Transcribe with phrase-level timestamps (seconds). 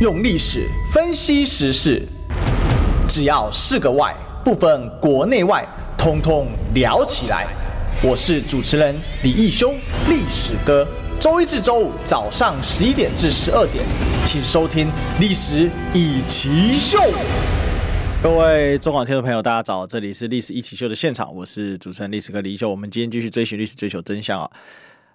[0.00, 2.02] 用历史分析时事，
[3.06, 5.62] 只要是个“外”，不分国内外，
[5.98, 7.46] 通通聊起来。
[8.02, 9.74] 我是主持人李义修，
[10.08, 10.88] 历史哥。
[11.20, 13.84] 周一至周五早上十一点至十二点，
[14.24, 14.86] 请收听
[15.20, 16.98] 《历史一起秀》。
[18.22, 22.70] 各位中广听众朋友，大家早，这里是《历史一起秀》的现场，我是主持人历史哥李义修。
[22.70, 24.50] 我们今天继续追寻历史，追求真相啊！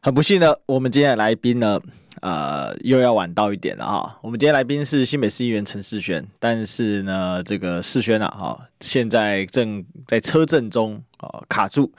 [0.03, 1.81] 很不幸的，我们今天的来宾呢，
[2.21, 4.17] 呃，又要晚到一点了哈。
[4.21, 11.91] 我们今天来宾是新北市议员陈世轩，但是呢，这个世轩啊，哈，现在正在车震中啊卡住，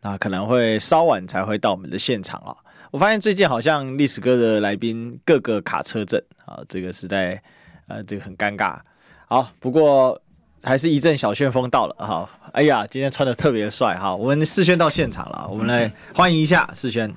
[0.00, 2.56] 那可能会稍晚才会到我们的现场啊。
[2.90, 7.40] 我发现最近好像历史哥的来宾个个卡车震啊，这个实在
[7.86, 8.78] 呃这个很尴尬。
[9.26, 10.20] 好，不过
[10.62, 12.28] 还是一阵小旋风到了哈。
[12.52, 14.16] 哎呀，今天穿的特别帅哈。
[14.16, 17.14] 我们世轩到现场了，我们来欢迎一下世轩。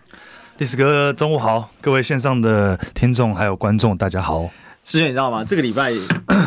[0.61, 4.43] 历史哥，中午好，各位线上的听众还有观众，大家好。
[4.83, 5.43] 师兄，你知道吗？
[5.43, 5.99] 这个礼拜已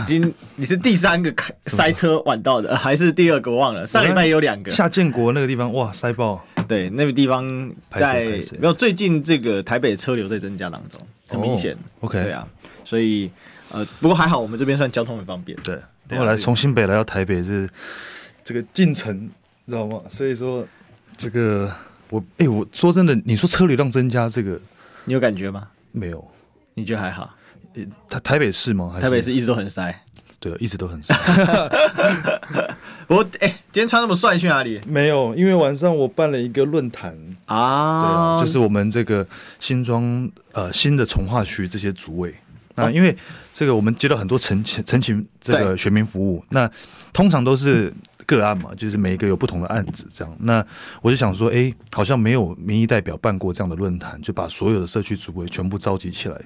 [0.07, 3.51] 经你是第三个开塞车晚到的，还是第二个？
[3.51, 3.85] 我忘了。
[3.85, 4.71] 上礼拜也有两个。
[4.71, 6.41] 下建国那个地方哇，塞爆。
[6.69, 7.45] 对，那个地方
[7.91, 11.77] 在没有最近这个台北车流在增加当中，很明显。
[11.99, 12.47] Oh, OK，对啊，
[12.85, 13.29] 所以
[13.73, 15.59] 呃，不过还好，我们这边算交通很方便。
[15.65, 15.77] 对，
[16.17, 17.69] 后来从新北来到台北是
[18.45, 19.29] 这个进程，
[19.67, 20.03] 知道吗？
[20.09, 20.65] 所以说
[21.17, 21.69] 这个
[22.15, 24.61] 我哎、欸，我说真的，你说车流量增加，这个
[25.05, 25.67] 你有感觉吗？
[25.91, 26.25] 没有，
[26.75, 27.35] 你觉得还好？
[28.09, 28.97] 台台北市吗？
[29.01, 29.93] 台北市一直都很塞。
[30.39, 31.13] 对，一直都很塞。
[33.09, 34.81] 我哎、欸，今天穿那么帅去哪里？
[34.87, 37.13] 没有，因为晚上我办了一个论坛
[37.47, 39.27] 啊，对啊，就是我们这个
[39.59, 42.33] 新庄呃新的从化区这些主委。
[42.77, 43.17] 那因为
[43.53, 46.71] 这个我们接到很多陈情陈情这个选民服务，那
[47.13, 47.93] 通常都是。
[48.27, 50.37] 个案嘛，就是每一个有不同的案子这样。
[50.39, 50.65] 那
[51.03, 56.41] 我就想说，哎、欸，好像没有民意代表办过这样的论坛，就把所有的社区主委全部召集起来，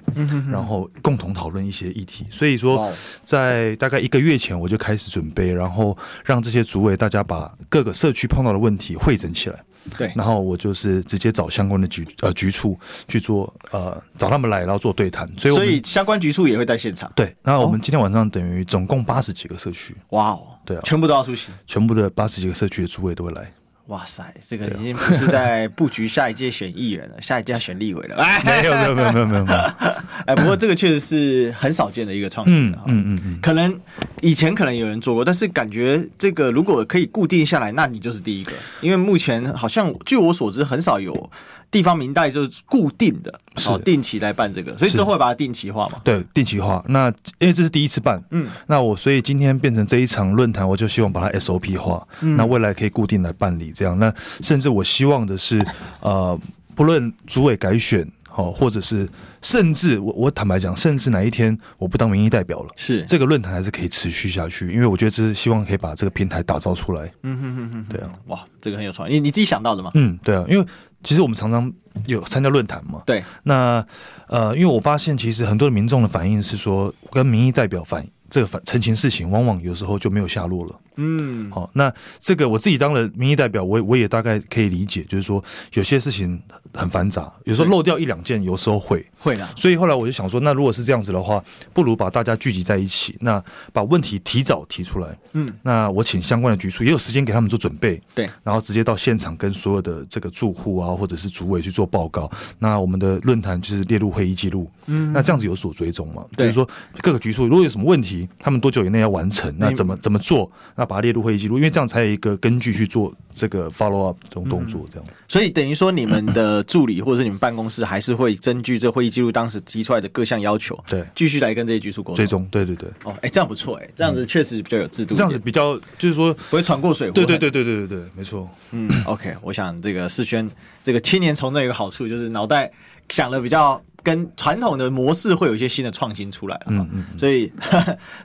[0.51, 2.25] 然后共同讨论一些议题。
[2.29, 2.91] 所以说，
[3.23, 9.59] 在大概一个月前我就开始准备，然后让这些主委大家把各个社区碰到的问题汇整起来。
[9.97, 15.27] 对，然后我就是直接找相关的局呃局处去做呃找他们来，然后做对谈。
[15.37, 17.11] 所以所以相关局处也会在现场。
[17.15, 19.95] 对，那我们今天晚上等于总共八十几个社区。
[20.09, 23.51] 哇哦，对啊，全部都要出席，全部的八十几个社区的诸位都会来。
[23.89, 28.15] 哇塞，这个已经不是在布局下一届选议员了，下一届要选立委了。
[28.21, 29.59] 哎，没有没有没有没有没有。
[30.27, 32.69] 哎，不过这个确实是很少见的一个创新。
[32.69, 33.79] 嗯嗯嗯，可能
[34.21, 38.51] 以前可能有人做过，但是感觉这个如果可以固定下来，那你就是第一个。
[38.81, 41.31] 因为目前好像据我所知，很少有。
[41.71, 45.99] 地方民代就是固定的，是定期来办这个，所以之后会把它定期化嘛？
[46.03, 46.83] 对，定期化。
[46.87, 53.97] 那因为这是第一次办，嗯，那我所以今天变成这一场论坛，我就希望把它 SOP 化，嗯，那未来可以固定来办理这样。
[53.99, 55.63] 那甚至我希望的是，
[55.99, 56.39] 呃，
[56.73, 59.07] 不论主委改选，好，或者是
[59.43, 67.11] 甚至我我坦白讲，甚至哪一天我不当民意代表了，是这个论坛还是可以持续下去，因为我觉得这是希望可以把这个平台打造出来。
[67.21, 69.91] 嗯哼哼哼，对啊，哇，这个很有创意，你你自己想到的吗？
[69.93, 70.65] 嗯，对啊，因为。
[71.03, 71.71] 其实我们常常
[72.05, 73.23] 有参加论坛嘛，对。
[73.43, 73.85] 那
[74.27, 80.79] 呃，因为我发现其实很多的民众的反应是说，跟民意代表反这个反陈情事情，往往有时候就没有下落了。
[81.01, 85.41] 嗯，好，那这个我自己当了民意代表，我我也大概可以理解，就是说
[85.73, 86.41] 有些事情
[86.73, 89.47] 很繁杂，有时候漏掉一两件，有时候会会的。
[89.55, 91.41] 所以后来我就想说，那如果是这样子的话，
[91.73, 93.41] 不如把大家聚集在一起，那
[93.71, 95.17] 把问题提早提出来。
[95.31, 102.29] 嗯，那我请相关的局处也有时间给他们做准备，对，然后直接到现场跟所有的这个住户啊，或者是主委去做报告。
[102.57, 106.25] 那我们的论坛就是列入会议记录，嗯，那这样子有所追踪嘛？
[106.35, 106.67] 就是说
[106.99, 109.53] 各个局处如果有什么问题，他们多久以内要完成？
[109.57, 110.51] 那怎么怎么做？
[110.75, 115.13] 那把它列入会议记录，因为这样才有一个根据去做这个 follow up 这种动作，这样、嗯。
[115.27, 122.15] 所以等于说，你们的助理或者是你们办公室还是会根据这会议记录当时提出来的各项要求，对，继续来跟这些局处沟通。
[122.15, 122.89] 追踪，对对对。
[123.03, 125.15] 哦，哎、欸，这样不错，哎，这样子确实比较有制度、嗯。
[125.15, 127.11] 这样子比较就是说不会传过水。
[127.11, 128.49] 对对对对对对对，没错。
[128.71, 130.49] 嗯，OK，我想这个世轩
[130.83, 132.71] 这个青年从政有一个好处就是脑袋
[133.09, 133.81] 想的比较。
[134.03, 137.51] 跟传统的模式会有一些新的创新出来了，嗯嗯，所以，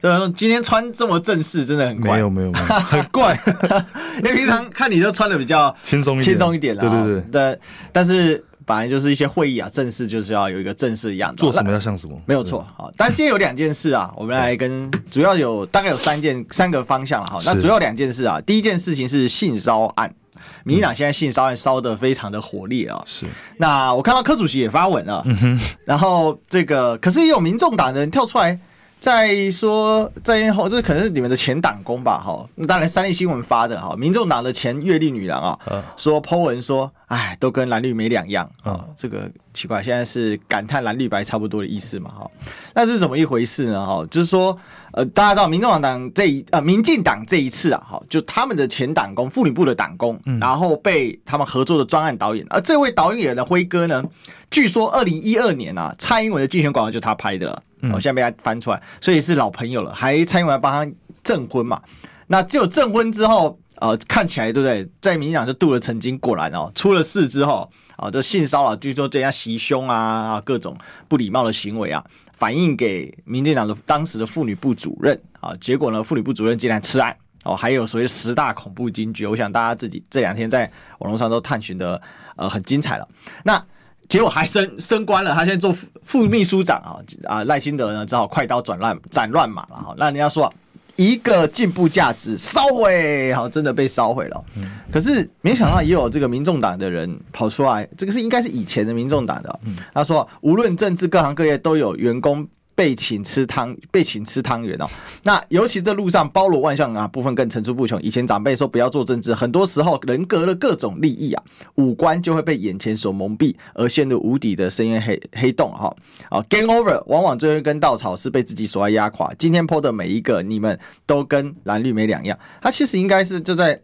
[0.01, 0.33] 对吧？
[0.35, 3.39] 今天穿这么正式，真的很怪，没有没有没有，很怪，
[4.19, 7.59] 因为平常看你都穿的比较轻松轻松一点，对对对，对，
[7.93, 12.67] 但是本来就是一些会议啊，正式就是要有一个正式的样子，做什么要像什么，没有错。
[12.77, 20.15] 好，但今天有两件事啊，我们来跟主要有大概有三件三个方向了哈，那主要两件事啊，第一件事情是性骚案。
[20.65, 23.03] 民进党现在性骚案烧得非常的火烈啊！
[23.07, 23.27] 是，
[23.59, 28.59] 那我看到柯主席也发文了，嗯哼，然后这个可是也有民众党的人跳出来
[29.01, 32.19] 在说，在后这可能是你们的前党工吧？
[32.19, 42.11] 哈，那当然三立新闻发的哈，民众党的前月历女郎啊，说 po 文说，哎，都跟蓝绿没两样啊，这个奇怪，现在是感叹蓝绿白差不多的意思嘛？
[42.11, 42.31] 哈，
[42.75, 43.87] 那是怎么一回事呢？
[43.87, 44.59] 哈，就是说，
[44.93, 54.05] 呃，大家知道民众党这一呃，民进党这一次啊，哈，就他们的前党工妇女部的党工，然后被他们合作的专案导演，而这位导演的辉哥呢，
[54.51, 57.63] 据说二零一二年啊，蔡英文的竞选广告就是他拍的了，
[57.93, 60.93] 我现在被他翻出来，所以是老朋友了，还蔡英文帮他
[61.23, 61.81] 证婚嘛？
[62.27, 63.57] 那只有证婚之后。
[63.77, 64.89] 呃，看起来对不对？
[65.01, 70.77] 在民进党就镀了层金，果然哦，出了事之后啊，这性骚扰，据说对人家袭胸啊啊，各种
[71.09, 72.03] 不礼貌的行为啊，
[72.37, 80.71] 反映给民进党的当时的妇女部主任啊，结果呢，妇女部主任竟然吃案哦，还有所谓十大恐怖金句，我想大家自己这两天在
[81.01, 82.01] 网络上都探寻的
[82.37, 83.09] 呃很精彩了。
[83.43, 83.63] 那
[84.09, 90.53] 结果还升升官了，他现在做副副秘书长啊啊，赖清德呢只好快刀斩乱斩乱麻了哈，那人家说。
[90.97, 94.45] 一个进步价值烧毁，好，真的被烧毁了。
[94.93, 99.61] 可是没想到也有这个民众党的人跑出来，这个是应该是以前的民众党的。
[99.93, 102.47] 他说，无论政治各行各业都有员工。
[102.75, 104.87] 被请吃汤，被请吃汤圆哦。
[105.23, 108.01] 那尤其这路上包罗万象啊，部分更层出不穷。
[108.03, 111.43] 以前长辈说不要做政治，很多时候人格的各种利益啊，
[111.77, 115.95] 五官就会被眼前所蒙蔽，而陷入无底的深渊黑黑洞哈。
[116.31, 119.33] 啊，game over，往往最后一根稻草是被自己所爱压垮。
[119.39, 122.39] 今天 po 的每一个，你们都跟蓝绿没两样。
[122.61, 123.81] 他其实应该是就在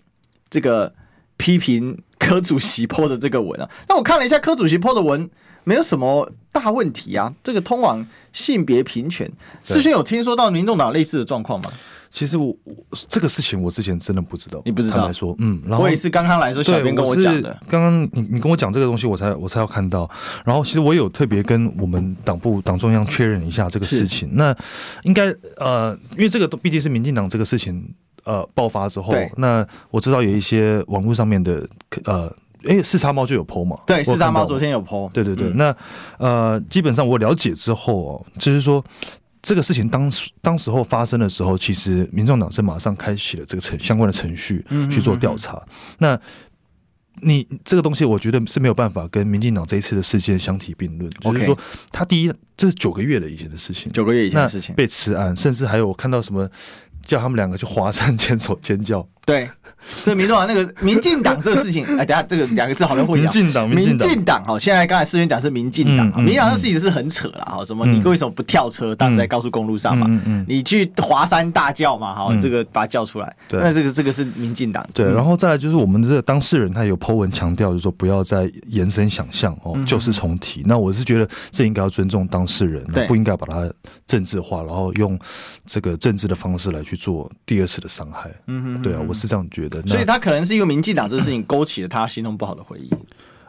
[0.49, 0.93] 这个
[1.37, 3.71] 批评柯主席 po 的这个文啊。
[3.89, 5.31] 那我看了一下柯主席 po 的文。
[5.65, 9.31] 没有什么大问题啊，这个通往性别平权，
[9.63, 11.71] 世勋有听说到民众党类似的状况吗？
[12.11, 12.75] 其实我我
[13.09, 15.07] 这个事情我之前真的不知道，你不知道？
[15.07, 17.57] 来说，嗯，然后我也是刚刚来说，小编跟我讲的。
[17.69, 20.11] 刚刚你你跟我讲这个东西，我才我才要看到。
[20.45, 24.29] 然后其实我有特别跟我们党部党中央确认一下这个事情。
[24.33, 24.53] 那
[25.05, 27.89] 应该呃，因为这个都毕竟是民进党这个事情
[28.25, 31.65] 呃爆发之后，那我知道有一些网络上面的
[32.07, 32.35] 呃。
[32.65, 33.79] 哎，四叉猫就有 po 嘛？
[33.87, 35.11] 对，四叉猫昨天有 po。
[35.13, 35.77] 对对对，嗯、那
[36.19, 38.85] 呃，基本上我了解之后哦，就是说
[39.43, 45.61] 这个事情当时当时候发生的时候，其实民众党是马上开启了这个程相关的程序去做调查。
[45.99, 46.19] 那
[47.23, 51.11] 你这个东西，我觉得是没有办法跟民进党这一次的事件相提并论。
[51.11, 51.59] 就是说，
[51.91, 56.49] 他第一，这是九个月的以前的事情，九个月以前的事情，被辞案，甚至还有我看到什么
[57.05, 59.07] 叫他们两个去华山牵手尖叫。
[59.31, 59.49] 对，
[60.05, 63.33] 这民众党那个 民进党这个事情，哎，等下这个两个字好像不一样。
[63.33, 70.07] 民进党，民进党，好，现在刚才思源讲是民进党，民进党这事情是很扯了，哈，什么你为什么不跳车当在高速公路上嘛？
[70.49, 72.13] 你去华山大叫嘛？
[72.13, 73.37] 哈，这个把他叫出来。
[73.51, 74.85] 那这个这个是民进党。
[74.93, 80.63] 对，然后再来就是我们这个当事人他有 po 文强调，就是说不要再延伸想象哦，旧事重提。
[80.67, 83.73] 那我是觉得这应该要尊重当事人，不应该把它
[84.07, 85.19] 政治化，然后用
[85.67, 88.31] 这个政治的方式来去做第二次的伤害。
[88.47, 89.83] 嗯哼，对啊，我是这样觉得。
[89.83, 92.91] 所以他可能是因为民进党这事情勾起了他心中不好的回忆。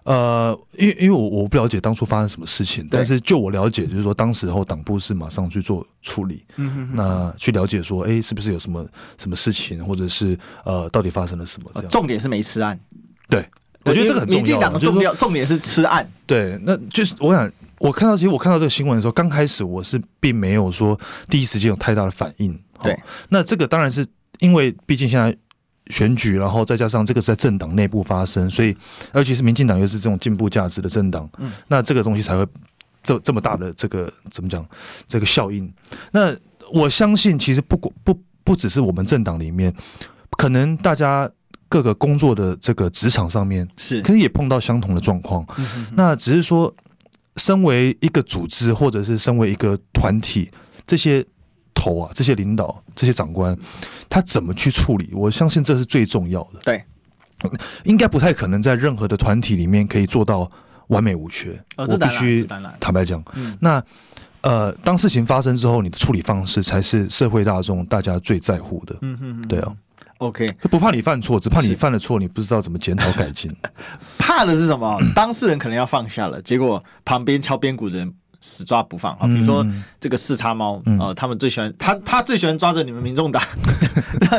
[0.04, 8.84] 呃，因为因为我我不了解当初发生什么事情，但是就我了解，就是说当时候党部是马上去做处理，嗯那去了解说，哎，是不是有什么
[9.20, 10.36] 什么事情，或者是
[10.66, 11.70] 呃，到底发生了什么？
[11.76, 11.90] 这样。
[11.90, 12.80] 重点是没吃案。
[13.30, 13.48] 对，
[13.86, 14.42] 我觉得这个很重要。
[14.42, 16.12] 民进党的重要重点是吃案。
[16.26, 17.48] 对，那就是我想，
[17.78, 22.60] 我看到其实我看到这个新闻的时候，刚开始我是并没有说第一时间有太大的反应。
[22.82, 24.04] 对，那这个当然是
[24.40, 25.38] 因为毕竟现在。
[25.92, 28.76] 选举，然后再加上这个是在政党内部发生，所以
[29.14, 32.48] 尤其是民进党又是这种进步价值的政党，嗯，那这个东西才会
[33.04, 34.66] 这这么大的这个怎么讲
[35.08, 35.72] 这个效应？
[36.12, 36.36] 那
[36.72, 39.72] 我相信，其实不不不不只是我们政党里面，
[40.38, 41.30] 可能大家
[41.68, 45.44] 各个工作的这个职场上面是，可能也碰到相同的状况。
[45.58, 46.74] 嗯、哼哼，那只是说，
[47.36, 50.50] 身为一个组织或者是身为一个团体，
[50.88, 51.26] 这些。
[51.82, 53.58] 头啊，这些领导、这些长官，
[54.08, 55.10] 他怎么去处理？
[55.14, 56.60] 我相信这是最重要的。
[56.64, 56.84] 对，
[57.86, 60.50] 应该不太可能在任何的团体里面可以做到
[60.88, 61.60] 完美无缺。
[61.78, 62.48] 我必须
[62.80, 63.84] 坦白讲，嗯那
[64.42, 68.96] 呃，当事情发生之后，你的处理方式才是社会大众大家最在乎的。
[69.02, 69.74] 嗯嗯，对啊。
[70.20, 73.52] OK，不怕你犯错，只怕你犯了错，你不知道怎么检讨改进。
[74.20, 75.00] 怕的是什么？
[75.16, 78.14] 当事人可能要放下了，结果旁边敲边鼓的人。
[78.42, 79.28] 死抓不放啊！
[79.28, 79.66] 比如说
[80.00, 83.42] 这个四叉猫啊，他们最喜欢他，他最喜欢抓着你们民众党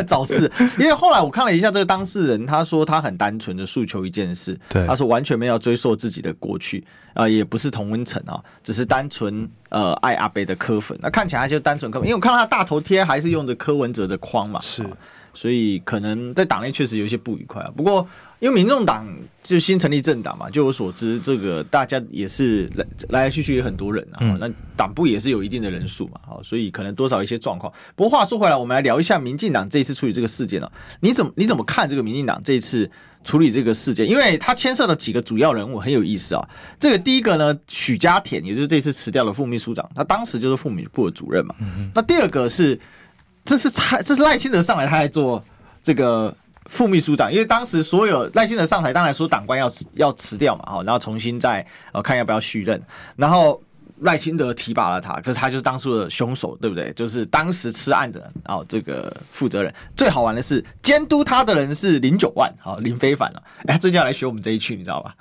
[0.06, 0.50] 找事。
[0.76, 10.98] 因为后来我看了一下这个当事人，他说他很单纯的诉求一件事，他说完全没有追溯自己的过去啊，也不是同温层啊，只是单纯呃爱阿北的柯粉。
[11.00, 14.84] 那看起来就单纯柯粉，因为我看到他大头贴还是用着柯文哲的框嘛，是，
[15.32, 17.70] 所以可能在党内确实有一些不愉快啊。
[17.76, 18.04] 不过
[18.42, 19.06] 因为民众党
[19.40, 27.72] 就新成立政党嘛，就我所知，这个大家也是来来来去去也很多人啊，嗯、那党部也是有一定的人数嘛，好，所以可能多少一些状况。
[27.94, 30.68] 不过话说回来，我们来聊一下民进党这一次处理这个事件啊，
[30.98, 32.90] 你怎么你怎么看这个民进党这一次
[33.22, 34.10] 处理这个事件？
[34.10, 36.48] 因为他牵涉的几个主要人物很有意思啊。
[36.80, 41.54] 这个第一个呢，许家田，也就是这次辞掉了副秘书长，他当时就是副秘部的主任嘛。
[41.60, 42.76] 嗯、那第二个是，
[43.44, 45.44] 这是蔡，这是赖清德上来他还做
[45.80, 46.36] 这个。
[46.66, 52.80] 副秘书长，因为当时所有赖清德上台，当然说党官要要辞掉嘛，好，然后重新再呃看要不要续任，
[53.16, 53.62] 然后
[54.00, 56.92] 赖清德提拔了他，可是他就是当初的凶手，对不对？
[56.94, 59.72] 就是当时吃案的，哦这个负责人。
[59.96, 65.14] 最好玩的是监督他的人是林九万，好，林非凡了，哎，最近要来学我们这一区，你知道吧？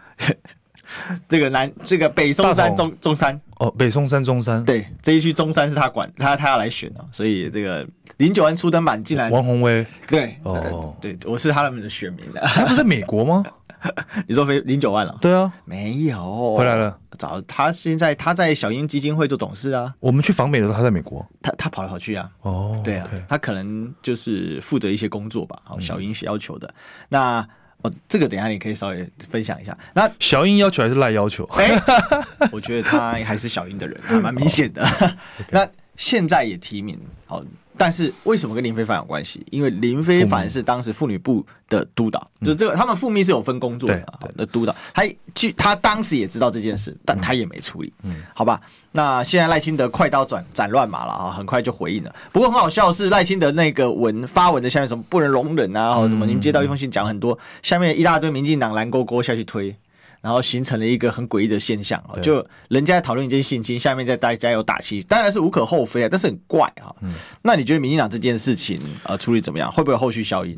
[1.29, 13.43] 这个南这个北松山中中山哦，北松山中山，对，这一区中山是他管，他他要来选哦，所以这个零九万初登板进来，王宏威，对哦，对，我是他们的选民的，他不是在美国吗？
[14.27, 15.17] 你说飞零九万了？
[15.19, 19.91] 对啊，没有回来了，早他现在他在小英基金会做董事啊。
[19.99, 22.29] 我们去访美的时候，他在美国，他他跑来跑去啊。
[22.41, 25.59] 哦，对啊，他可能就是负责一些工作吧。
[25.63, 26.71] 好，小英是要求的
[27.09, 27.47] 那。
[27.83, 29.77] 哦，这个等一下你可以稍微分享一下。
[29.93, 31.43] 那小英要求还是赖要求？
[31.53, 34.83] 哎、欸， 我觉得他还是小英的人，还蛮明显的。
[34.83, 35.13] 哦 okay、
[35.51, 37.43] 那现在也提名，好。
[37.77, 39.45] 但是为什么跟林非凡有关系？
[39.49, 44.75] 因为林非凡是当时妇女部的督导，就这个他们副秘是有分工作的，好的督导。
[44.93, 47.91] 他去他当时也知道这件事，但他也没处理。
[48.03, 48.61] 嗯，好吧。
[48.91, 52.13] 那现在赖清德快刀斩斩乱麻了啊，很快就回应了。
[52.31, 59.75] 不过很好笑的是，赖清德那个文发文的下面什么不能容忍啊，或者什么，你们接到一封信讲很多，下面一大堆民进党蓝勾勾下去推。
[60.21, 66.93] 然后形成了一个很诡异的现象啊，就人家在讨论一件性侵，下面在大家有打气，当然是无可厚非啊，但是很怪啊。
[67.01, 67.11] 嗯，
[67.41, 69.71] 那你觉得民进党这件事情呃处理怎么样？
[69.71, 70.55] 会不会有后续效应？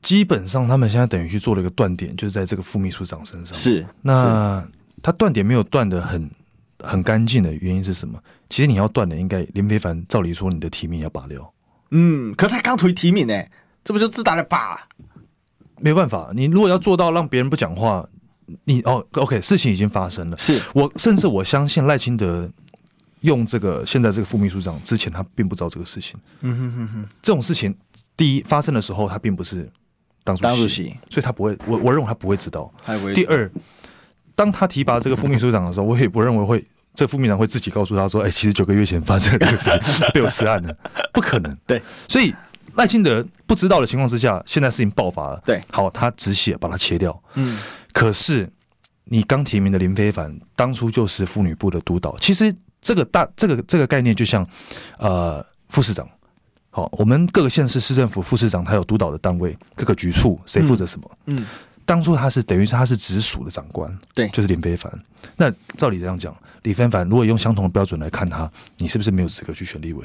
[0.00, 3.54] 基本上他们现在等于去做了一个断点，就是在这个副秘书长身上。
[3.54, 4.66] 是，那
[5.02, 6.30] 他断点没有断的很
[6.78, 8.18] 很干净的原因是什么？
[8.48, 11.52] 其实你要断的应该林非凡，照理说你的提名要拔掉。
[11.90, 13.44] 嗯，可是他刚推提名呢，
[13.84, 14.88] 这不就自打了吧？
[15.80, 18.08] 没办法，你如果要做到让别人不讲话。
[18.64, 20.38] 你哦，OK，事情已经发生了。
[20.38, 22.50] 是我甚至我相信赖清德
[23.20, 26.18] 用这个现在这个副秘书长之前，他并不知道这个事情。
[26.40, 27.74] 嗯哼哼哼，这种事情
[28.16, 29.68] 第一发生的时候，他并不是
[30.24, 31.56] 当主席，所以他不会。
[31.66, 32.70] 我我认为他不会知道。
[33.14, 33.50] 第二，
[34.34, 39.80] 当他提拔这个副秘书长的时候，我也不认为会这副秘书长会自己告诉他说：“哎，其实九个月前发生了这个事情，
[40.12, 40.76] 被我辞案了。”
[41.12, 41.56] 不可能。
[41.66, 42.34] 对，所以
[42.74, 45.40] 赖清德不知道的情况之下，现在事情爆发了。
[45.44, 47.22] 对，好，他止血把它切掉。
[47.34, 47.58] 嗯。
[47.94, 48.52] 可是，
[49.04, 52.14] 你刚提名的林非凡当初就是妇女部的督导。
[52.18, 54.46] 其实这个大这个这个概念就像，
[54.98, 56.06] 呃，副市长。
[56.70, 61.10] 好，我们各个县市市政府副市长他有督导的单位，各个局处谁负责什么？
[61.26, 61.46] 嗯，
[61.84, 64.92] 当初他是等于是他是直属的长官，对，就是林非凡。
[65.36, 70.04] 那照理这样讲，李非凡如果用相同的标准来看他，你是不是没有资格去选立委？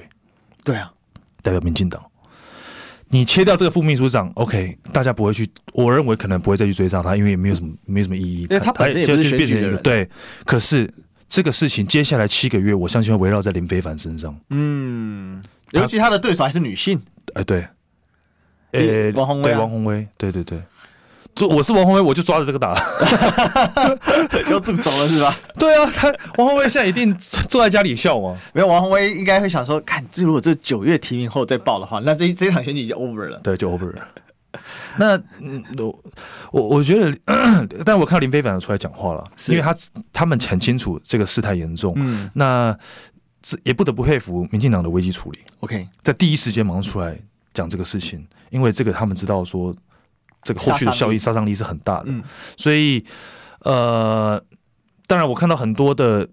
[0.64, 0.94] 对啊，
[1.42, 2.00] 代表民进党。
[3.12, 8.42] 你切掉这个副秘书长，OK，大家不会去，我认为可能不会再去追杀他，因为也没有什么，没什么意义。
[8.44, 10.08] 因为他本身也不是选举的人，对。
[10.46, 10.88] 可是
[11.28, 14.40] 这个事情接下来七个月，我相信会围绕在林非凡身上。
[14.52, 17.02] 嗯，尤其他的对手还是女性。
[17.34, 17.68] 哎，对，
[18.72, 20.62] 呃，王鸿薇，对，王鸿薇，对对对。
[21.36, 22.76] 就我是王宏威，我就抓着这个打，
[24.46, 25.34] 就这么走了是吧？
[25.58, 27.16] 对啊，他王宏威现在一定
[27.48, 28.38] 坐在家里笑吗？
[28.54, 33.40] 没有，王宏威应该会想说，看这如果这九月提名后再报的话，那这这一场选举已经 over 了。
[33.42, 34.08] 对，就 over 了。
[34.98, 36.02] 那嗯，我
[36.52, 37.16] 我我觉得，
[37.86, 39.74] 但我看到林飞凡出来讲话了，是因为他
[40.12, 41.94] 他们很清楚这个事态严重。
[41.96, 42.78] 嗯，那
[43.42, 45.40] 这也不得不佩服民进党的危机处理。
[45.62, 47.18] OK，在第一时间马上出来
[47.54, 49.74] 讲这个事情，因为这个他们知道说。
[50.42, 52.24] 这个后续的效益杀伤力是很大的，嗯、
[52.56, 53.04] 所以
[53.60, 54.42] 呃，
[55.06, 56.28] 当然我看到很多的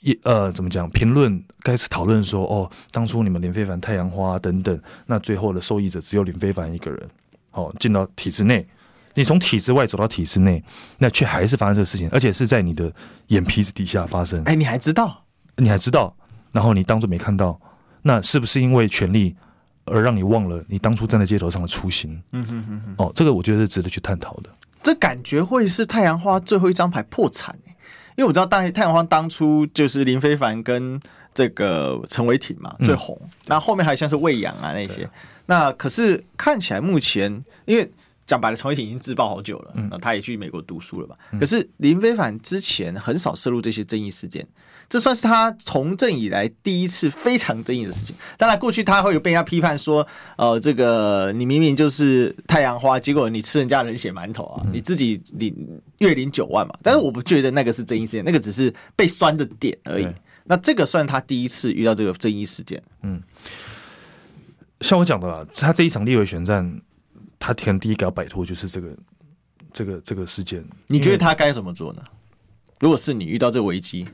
[0.00, 7.10] 也呃怎么讲评论开始讨论说，哦，当初你们林非凡、太阳花等等，那最后的受益者只有林非凡一个人，
[7.50, 8.66] 哦，进到体制内，
[9.14, 10.62] 你从体制外走到体制内，
[10.98, 12.92] 那却还是发生这个事情，而且是在你的
[13.26, 14.42] 眼皮子底下发生。
[14.44, 15.24] 哎，你还知道？
[15.56, 16.16] 你还知道？
[16.52, 17.60] 然后你当作没看到，
[18.02, 19.36] 那是不是因为权力？
[19.90, 22.22] 而让你忘了你当初站在街头上的初心。
[22.32, 22.94] 嗯哼哼哼。
[22.98, 24.50] 哦，这个我觉得是值得去探讨的。
[24.82, 27.54] 这感觉会是太阳花最后一张牌破产，
[28.16, 30.98] 因为我知道大太阳花当初就是林非凡跟
[31.34, 35.08] 这个陈伟霆嘛最红，那、嗯、后，面还像是魏扬啊那些。
[35.46, 37.90] 那可是看起来目前，因为
[38.24, 41.16] 讲白了，陈伟霆已经自爆好久了，嗯，他也去美国读书了吧？
[41.32, 44.46] 嗯、可是林非凡之前很少涉入这些争议事件，
[44.90, 48.14] 这算是他从政以来第一次非常争议的事情。
[48.36, 50.04] 当然，过去他会有被人家批判说，
[50.36, 55.54] 呃，这个你明明就是太阳花，结果你吃人家人血馒头啊，嗯、你自己领
[55.98, 56.74] 月领九万嘛。
[56.82, 60.08] 但是我不觉得那个是争议事件，那个只是被酸的点而已。
[60.42, 62.82] 那这个算他第一次遇到这个争议事件。
[63.02, 63.22] 嗯，
[64.80, 66.80] 像我讲的啦，他这一场立委选战，
[67.38, 68.88] 他可能第一个要摆脱就是这个
[69.72, 70.64] 这个这个事件。
[70.88, 72.02] 你觉得他该怎么做呢？
[72.80, 74.04] 如果是你遇到这个危机，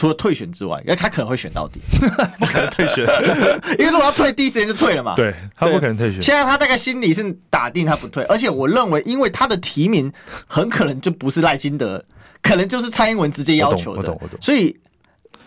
[0.00, 1.78] 除了退选之外，因为他可能会选到底，
[2.40, 3.04] 不可能退选，
[3.78, 5.14] 因为如果要退，第一时间就退了嘛。
[5.14, 6.22] 对，他不可能退选。
[6.22, 10.10] 现在他大概心里是打定他不退，而且我认为，因为他的提名
[10.46, 12.02] 很可能就不是赖金德，
[12.40, 13.98] 可能就是蔡英文直接要求的。
[13.98, 14.38] 我懂，我懂，我懂。
[14.40, 14.74] 所以。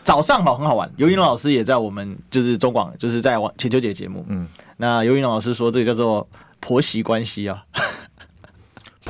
[0.06, 0.92] 早上好，很好玩。
[0.98, 4.26] 尤云龙老师也在我们就是中广，就是在晚浅秋节节目。
[4.28, 4.46] 嗯，
[4.76, 6.28] 那尤云龙老师说这个叫做
[6.60, 7.64] 婆媳关系啊，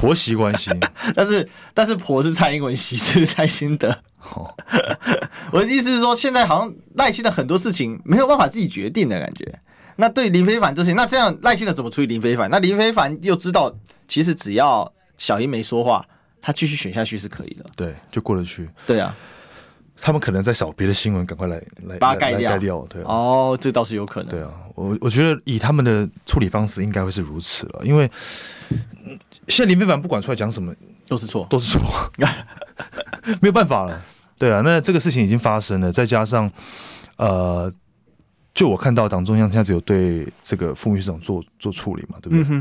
[0.03, 0.69] 婆媳关系。
[1.15, 3.89] 但是但是婆是蔡英文，媳是蔡新德。
[4.35, 4.53] 哦，
[5.51, 9.59] 我的意思是说，现在好像赖清德很多事情没有办法自己决定的感觉。
[9.95, 12.49] 那对林非凡这些，那这样赖清德怎么处理林非凡？
[12.49, 13.73] 那林非凡又知道，
[14.07, 16.05] 其实只要小英没说话，
[16.41, 17.65] 他继续选下去是可以的。
[17.77, 18.69] 对，就过得去。
[18.85, 19.15] 对啊。
[20.05, 22.85] 他们可能在找别的新闻，赶快来来把它盖掉，盖掉。
[22.89, 24.29] 对哦，这倒是有可能。
[24.29, 27.79] 对啊，我我觉得以他们的处理方式，应该会是如此了。
[27.85, 28.11] 因为
[29.47, 30.75] 现在林非凡不管出来讲什么，
[31.07, 32.11] 都是错，都是错，
[33.39, 34.03] 没有办法了。
[34.37, 36.51] 对啊，那这个事情已经发生了，再加上
[37.15, 37.71] 呃，
[38.53, 42.59] 就我看到党中央现在只有对这个副秘书长做做处理嘛，对不对？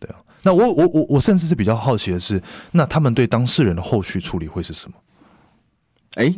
[0.00, 0.16] 对啊。
[0.42, 2.42] 那我我我我甚至是比较好奇的是，
[2.72, 4.96] 那他们对当事人的后续处理会是什么？
[6.14, 6.32] 哎，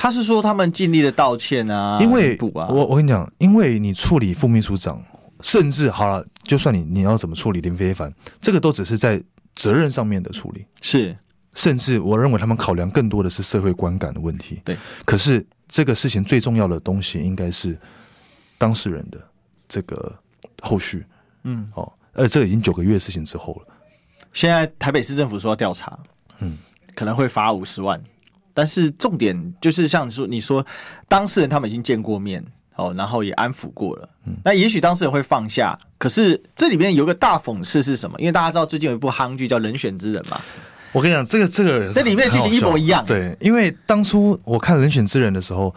[0.00, 5.02] 他是说他们尽力的道歉啊，因为我我跟你讲，因为你处理副秘书长，
[5.40, 9.20] 甚至好了，就算你你要怎么处理林非凡，这个都只是在
[9.56, 11.18] 责任上面的处理，是，
[11.54, 14.62] 甚至我认为他们考量更多的是社会观感的问题。
[14.64, 17.76] 对，可是这个事情最重要的东西应该是
[18.56, 19.20] 当事人的
[19.68, 20.14] 这个
[20.62, 21.04] 后续，
[21.42, 23.74] 嗯，哦，呃这已经九个月的事情之后了，
[24.32, 25.98] 现在台北市政府说要调查，
[26.38, 26.56] 嗯，
[26.94, 28.00] 可能会罚五十万。
[28.58, 30.66] 但是重点就是像你说，你说
[31.06, 35.78] 当事人他们已经见过面哦，然后也安抚过了，嗯，那也许当事人会放下。
[35.96, 38.18] 可是这里面有个大讽刺是什么？
[38.18, 40.40] 因为大家知道最近有一部韩剧叫《人选之人》嘛，
[40.90, 43.04] 我跟你讲，这个这个这里面剧情一模一样。
[43.06, 45.72] 对，因为当初我看《人选之人》的时候，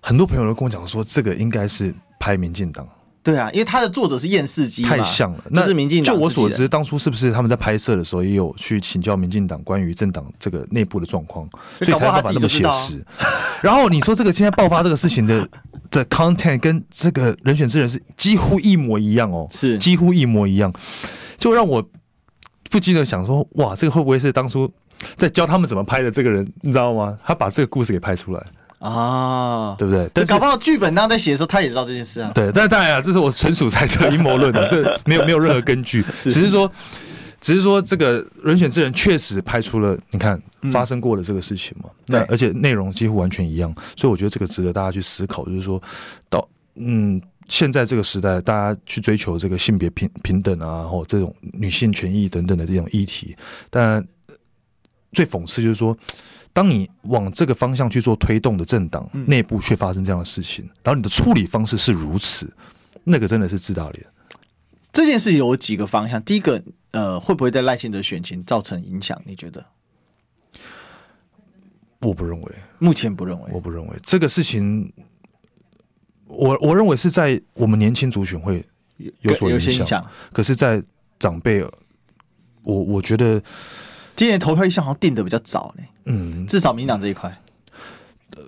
[0.00, 2.86] 很多朋友都跟我讲说，这个应该是拍民进党。
[3.24, 5.38] 对啊，因为他的作者是验视机，太像了。
[5.48, 6.14] 那是民进党。
[6.14, 11.48] 就我所知，当初是不是他们在拍摄的时候也有去请教民进党关于政党这个内部的状况，
[11.80, 13.02] 所以才办法那么写实。
[13.62, 15.48] 然后你说这个现在爆发这个事情的
[15.90, 20.70] 的 content 跟这个人选之人是几乎一模一样哦，是几乎一模一样，
[21.38, 21.82] 就让我
[22.70, 24.70] 不禁的想说，哇，这个会不会是当初
[25.16, 27.16] 在教他们怎么拍的这个人，你知道吗？
[27.24, 28.46] 他把这个故事给拍出来。
[28.84, 30.10] 啊，对不对？
[30.12, 32.30] 但搞不好剧本当中在写的时候，他也知道这件事啊。
[32.34, 36.70] 对，但当然啊，这是我纯属猜测、阴谋论的，这没有没有任何根据，只是说，
[37.40, 40.38] 只是说这个人选之人确实拍出了你看
[40.70, 41.88] 发生过的这个事情嘛。
[42.08, 45.82] 那、嗯、而且内容几乎完全一样，所以我觉得这个值得大家去思考，就是说
[46.28, 47.18] 到嗯，
[47.48, 53.34] 现在这个时代，大家去追求这个性别平平等啊，或这种女性权益等等的这种议题，
[53.70, 54.06] 但
[55.14, 55.96] 最讽刺就是说。
[56.54, 62.48] 当你往这个方向去做推动的政党内部却发生这样的事情，然后你的处理方式是如此，
[63.02, 64.06] 那个真的是自打脸。
[64.92, 66.62] 这件事有几个方向，第一个，
[66.92, 69.20] 呃，会不会在赖清德选情造成影响？
[69.26, 69.66] 你觉得？
[71.98, 74.92] 我不认为，目前不认为，我不认为这个事情，
[76.28, 78.64] 我我认为是在我们年轻族群会
[79.22, 80.80] 有所影响，可是，在
[81.18, 81.64] 长辈，
[82.62, 83.42] 我我觉得。
[84.16, 87.28] 今年投票意向好像定的比较早呢，嗯，至少民党这一块，
[88.36, 88.42] 呃，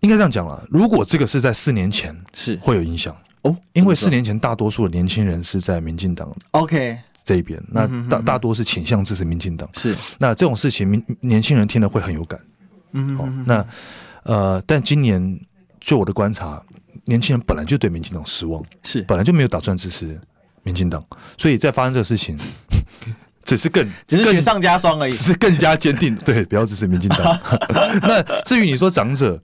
[0.00, 0.64] 应该这样讲了。
[0.70, 2.56] 如果这个是在四年前，是。
[2.62, 3.16] 会有影响。
[3.42, 6.98] 哦，因为四年前大多数的年轻人是在民进党，OK。
[7.24, 9.94] 这一边，那大大多是倾向支持民进党，是。
[10.18, 12.40] 那这种事情，民年轻人听了会很有感，
[12.92, 13.66] 嗯，好，那
[14.22, 15.38] 呃，但今年
[15.78, 16.62] 就我的观察，
[17.04, 20.18] 年轻人本来就对民进党失望，是，本来就没有打算支持
[20.62, 21.04] 民进党，
[21.36, 22.38] 所以在发生这个事情。
[23.48, 25.10] 只是更，只是雪上加霜而已。
[25.10, 27.40] 只是更加坚定， 对，不要支持民进党。
[28.02, 29.40] 那至于你说长者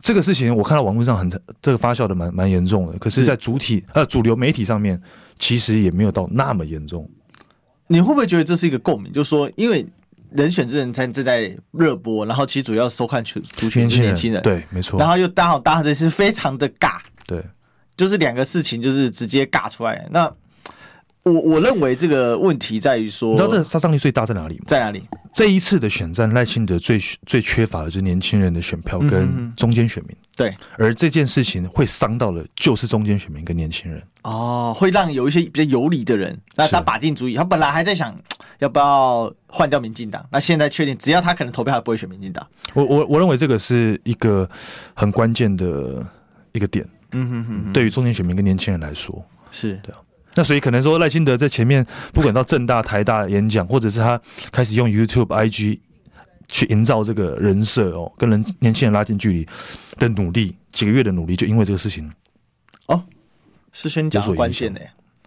[0.00, 1.28] 这个事情，我看到网络上很
[1.60, 5.00] 这个发酵的蛮蛮严重的，可是，在主体呃主流媒体上面，
[5.40, 7.10] 其实也没有到那么严重。
[7.88, 9.12] 你会不会觉得这是一个共鸣？
[9.12, 9.84] 就是说，因为
[10.30, 15.00] 人选之人才正在热播，然后其实主要收看群族群是年轻人，对，没错。
[15.00, 17.44] 然后又刚好搭的是非常的尬，对，
[17.96, 20.06] 就是两个事情就是直接尬出来。
[20.10, 20.32] 那
[21.26, 24.64] 我我认为这个问题在于说，你知道这个杀伤力最大在哪里吗？
[24.68, 25.02] 在哪里？
[25.32, 30.12] 这一次的选战，赖清德最最缺乏的就是年轻人的选票跟中间选民。
[30.12, 34.00] 嗯、对，而这件事情会伤到的，就是中间选民跟年轻人。
[34.22, 38.16] 哦，会让有一些比较有理的人，那他把定主意，他本来还在想
[38.60, 42.46] 要不要换掉民进党，那现在确定，只要他可能投票，他不会选民进党。
[42.72, 44.48] 我我我认为这个是一个
[44.94, 46.06] 很关键的
[46.52, 46.86] 一个点。
[47.10, 49.98] 嗯哼哼，对于中间选民跟年轻人来说，是对啊。
[50.36, 54.20] 那所以可能说赖清德在前面，不管到正大、台大演讲，或者是他
[54.52, 55.80] 开始用 YouTube、IG
[56.48, 59.48] 去营造这个人设哦，跟人年轻人拉近距离
[59.98, 62.12] 的努力，几个月的努力，就因为这个事情
[62.86, 63.02] 哦，
[63.72, 64.80] 是宣讲关键的。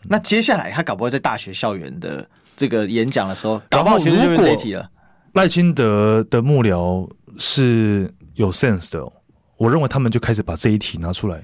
[0.03, 4.89] 那接下来他搞不好在大学校园的这个演讲的时候，搞不好其实就是这一题了。
[5.33, 9.11] 赖清德的幕僚是有 sense 的，
[9.57, 11.43] 我认为他们就开始把这一题拿出来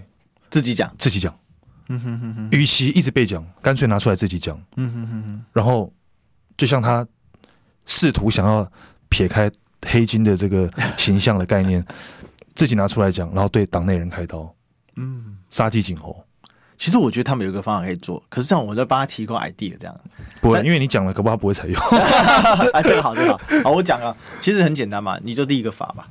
[0.51, 1.35] 自己讲，自己讲。
[1.87, 4.59] 嗯哼哼哼，与其一直被讲，干脆拿出来自己讲。
[4.75, 5.93] 嗯哼哼哼，然后
[6.57, 7.05] 就像他
[7.85, 8.69] 试图想要
[9.09, 9.51] 撇开
[9.85, 11.85] 黑金的这个形象的概念，
[12.55, 14.53] 自己拿出来讲，然后对党内人开刀。
[14.95, 16.23] 嗯，杀鸡儆猴。
[16.77, 19.95] 其实我觉得他们有一个方法可以做，可是这样我在帮他提供 idea，这样
[20.41, 21.81] 不会，因为你讲了，可不他不会采用。
[22.73, 23.39] 哎， 这个好，这个好。
[23.63, 26.03] 好，我讲了，其实很简单嘛，你就立一个法嘛。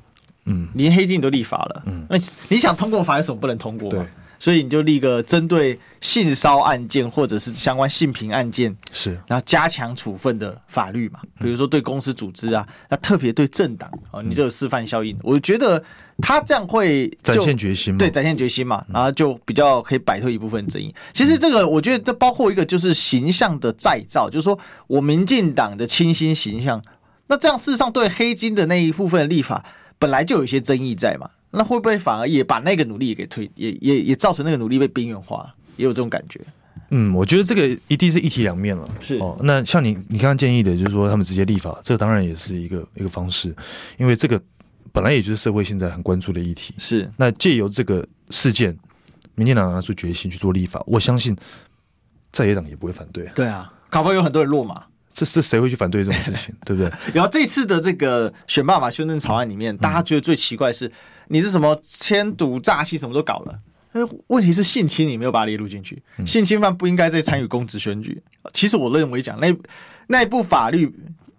[0.47, 2.17] 嗯，连黑金你都立法了，嗯，那
[2.49, 3.91] 你想通过法有什么不能通过？
[3.91, 4.07] 对。
[4.45, 11.19] 所以你就立个针对性骚案件或者是相关性平案件，是，然后加强处分的法律嘛？
[11.41, 15.19] 比如说对公司组织啊，那特别对政党啊，你这有示范效应。
[15.23, 15.83] 我觉得
[16.19, 20.95] 他这样会展现决心，对，展现决心嘛，然后就比较可以摆脱一部分争议。
[21.15, 26.83] 其实这个我觉得这包括一个就是形象的再造，就是说我民进党的清新形象，
[27.29, 29.65] 那这样事实上对黑金的那一部分的立法
[29.99, 31.31] 本来就有一些争议在嘛。
[31.55, 36.41] 那会不会反而也把那个努力也给推，也也也造成那个努力被边缘化，也有这种感觉？
[36.91, 38.89] 嗯，我觉得这个一定是一体两面了。
[39.01, 43.55] 是哦，那像你你刚刚建议的，就是说他们直接立法，这个当然也是一个一个方式，
[43.97, 44.41] 因为这个
[44.93, 46.75] 本来也就是社会现在很关注的议题。
[46.77, 48.77] 是，那借由这个事件，
[49.35, 51.35] 民进党拿出决心去做立法，我相信
[52.31, 53.25] 在野党也不会反对。
[53.35, 54.85] 对啊，卡夫有很多人落马。
[55.15, 56.93] 这是谁会去反对这种 事情，对不对？
[57.15, 60.91] 然后这次的这个选办法修正草案里面，大家觉得最奇怪的是，
[61.29, 63.59] 你是什么签赌诈欺什么都搞了，
[64.27, 68.21] 问题是性侵你没有把它列入进去，性侵犯不应该再参与公职选举。
[68.53, 69.57] 其实我认为讲那
[70.09, 70.93] 那一部法律，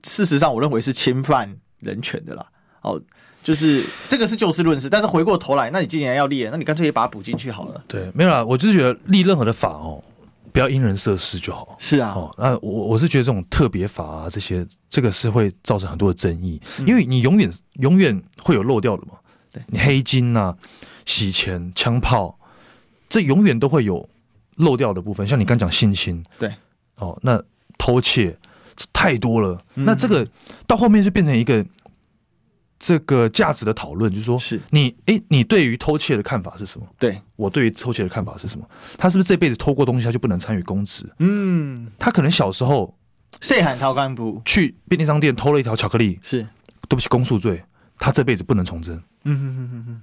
[0.03, 2.45] 事实上我认为是侵犯人权的啦。
[2.81, 3.01] 哦，
[3.43, 7.83] 就是这个是就事论事，但是回过头来，那你既然要立，那你干脆也把它补进去好了。
[7.87, 10.01] 对，没有啦，我就是觉得立任何的法哦。
[10.55, 11.75] 不要因人设事就好。
[11.77, 19.15] 是啊，哦，那我我是觉得这种特别法啊，这些这个是会造成很多的争议，因为你永远永远会有漏掉的嘛。
[19.51, 20.57] 对，你黑金呐、啊、
[21.05, 22.39] 洗钱、枪炮，
[23.09, 24.07] 这永远都会有
[24.55, 25.27] 漏掉的部分。
[25.27, 26.53] 像你刚讲性侵，对，
[26.95, 27.43] 哦，那
[27.77, 28.37] 偷窃
[28.77, 30.25] 这太多了，那这个
[30.65, 31.65] 到后面就变成一个。
[32.77, 36.85] 这个价值的讨论，就是说，是你哎，你对于偷窃的看法是什么？
[36.99, 38.67] 对，我对于偷窃的看法是什么？
[38.97, 41.09] 他是不是这辈子偷过东西，他就不能参与公职？
[41.19, 42.95] 嗯，他可能小时候
[43.41, 46.45] 谁喊掏干部去便利商店偷了一条巧克力，是
[46.87, 47.63] 对不起公诉罪，
[47.97, 48.95] 他这辈子不能从政。
[49.23, 50.01] 嗯哼哼哼哼，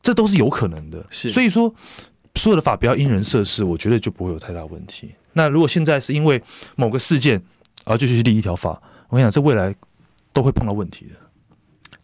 [0.00, 1.04] 这都是有可能的。
[1.10, 1.74] 是，所以说
[2.36, 5.12] 所有的法不要因人设事，我觉得就不会有太大问题。
[5.34, 6.42] 那如果现在是因为
[6.76, 7.42] 某个事件
[7.84, 9.74] 而就去立一条法，我跟你讲，这未来
[10.32, 11.14] 都会碰到问题的。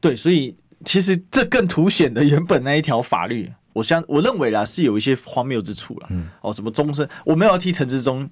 [0.00, 6.06] 对，所以其实这更凸显的原本那一条法律，我相我认为啦是有一些荒谬之处了。
[6.10, 8.28] 嗯，哦，什么终身，我没有要替陈志忠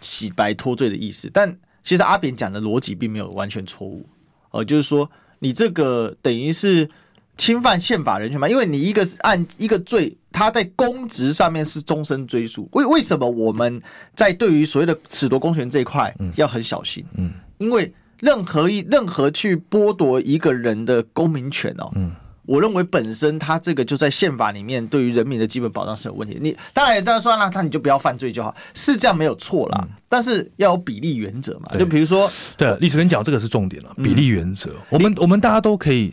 [0.00, 4.06] 洗白脱罪的意思，但其实阿扁讲的逻辑并没有完全错误。
[4.50, 6.88] 哦，就是说你这个等于是
[7.36, 12.66] 侵犯宪法人权嘛，因为你一个按一个罪，他在公职上面是终身追诉。
[12.72, 13.82] 为为什么我们
[14.14, 17.04] 在对于所谓的褫夺公权这一块要很小心？
[17.18, 17.92] 嗯，因为。
[18.20, 22.12] 任何一任何去剥夺一个人的公民权哦，嗯，
[22.46, 26.38] 我认为本身他这个就在宪法里面对于人民的基本保障是有问题。
[26.40, 29.88] 你当然这样说，那他你就不要犯罪就好，是这样没有错啦。
[30.08, 34.70] 但是要有比例原则嘛，就比如说，对，历史跟你讲这个是重点了，比例原则。
[34.88, 36.12] 我们我们大家都可以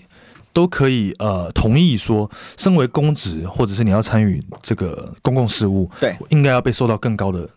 [0.53, 7.49] 都可以呃同意说，身为公职或者是你要参与这个公共事务，对，应该要被受到更高的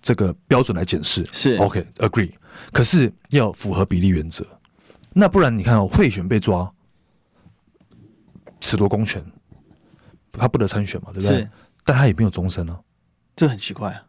[0.00, 1.24] 这个标准来检视。
[1.30, 2.30] 是 OK agree。
[2.70, 4.46] 可是要符合比例原则，
[5.12, 6.70] 那不然你看哦，贿选被抓，
[8.60, 9.24] 褫夺公权，
[10.32, 11.48] 他不得参选嘛，对不对？
[11.84, 12.78] 但他也没有终身啊，
[13.34, 14.02] 这很奇怪啊。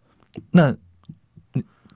[0.51, 0.75] 那，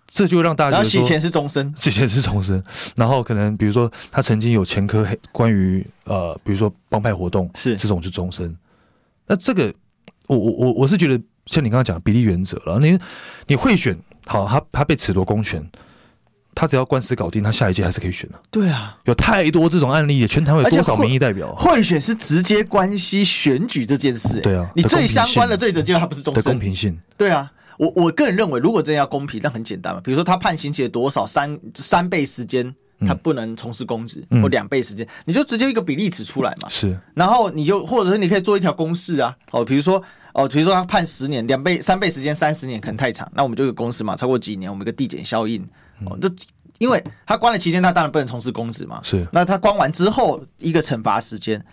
[0.08, 2.64] 这就让大家觉得说，洗钱是终身，洗钱是终身。
[2.96, 8.56] 然后可能比如说他曾经有前科，黑关于呃，比如说帮派活动，是这种是终身。
[9.28, 9.74] 那这个，
[10.28, 12.98] 我我我我是觉得像你刚刚讲的比例原则了，你
[13.48, 13.98] 你贿选。
[14.26, 15.66] 好，他他被褫夺公权，
[16.58, 18.36] 他只要官司搞定，他下一届还是可以选的。
[18.50, 21.54] 对啊，有太多这种案例，全台湾有多少民意代表？
[21.56, 24.42] 贿选是直接关系选举这件事。
[24.42, 27.00] 对啊，你最相关的罪责，结果他不是终身的公平性。
[27.16, 30.02] 对啊，我我个人认为，如果真的要公平，那很简单嘛。
[30.04, 32.74] 比如说他判刑期了多少，三三倍时间。
[33.06, 36.68] 他不能从事公职，或两倍时间，你就直接一个比例尺出来嘛。
[36.68, 39.36] 是，然后你就或者是你可以做一条公式啊。
[39.52, 40.02] 哦，比如说
[40.34, 45.64] 哦，比如说他判十年，两倍三倍时间三十年可能太长，那我们就有个公式嘛，超过几年我们一个递减效应。
[46.06, 46.32] 哦，这
[46.78, 49.00] 因为他关了期间，他当然不能从事公职嘛。
[49.04, 51.64] 是，那他关完之后一个惩罚时间，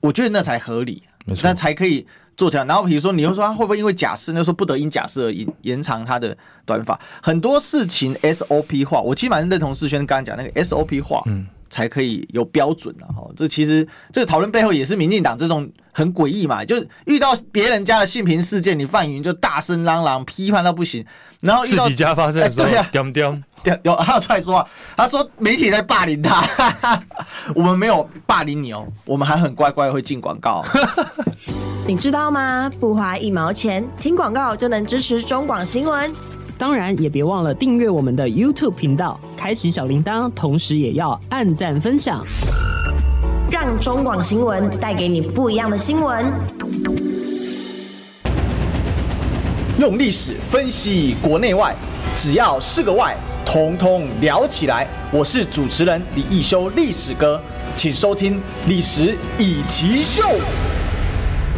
[0.00, 1.02] 我觉得那才合理，
[1.42, 2.06] 那才可以。
[2.38, 13.28] 做这样，然后比如说，你又说他会不会因为假释，那说不得因假释而延延长他的短法，很多事情 SOP 化，我基本上认同世轩刚刚讲那个 SOP 化，嗯，才可以有标准的哈。
[13.36, 21.04] 这其实这个讨论背后也是民进党这种很诡异嘛，就是遇到别人家的性平事件，你范云就大声嚷嚷批判到不行，
[21.40, 23.42] 然后遇到自己家发生的时候，丢丢、欸，
[23.82, 27.02] 有他有出来说话，他说媒体在霸凌他，哈哈，
[27.54, 30.64] 我们没有霸凌你哦，我们还很乖乖会进广告。
[31.86, 32.70] 你知道吗？
[32.78, 36.12] 不花一毛钱，听广告就能支持中广新闻。
[36.58, 42.26] 当然，也别忘了订阅我们的 YouTube 频道，开启小铃铛，同时也要按赞分享，
[43.50, 46.26] 让中广新闻带给你不一样的新闻。
[49.78, 51.74] 用历史分析国内外，
[52.16, 53.16] 只要是个“外”，
[53.48, 54.86] 统统聊起来。
[55.10, 57.42] 我是主持人李易修，历史哥，
[57.74, 58.34] 请收听
[58.66, 60.22] 《历史以奇秀》。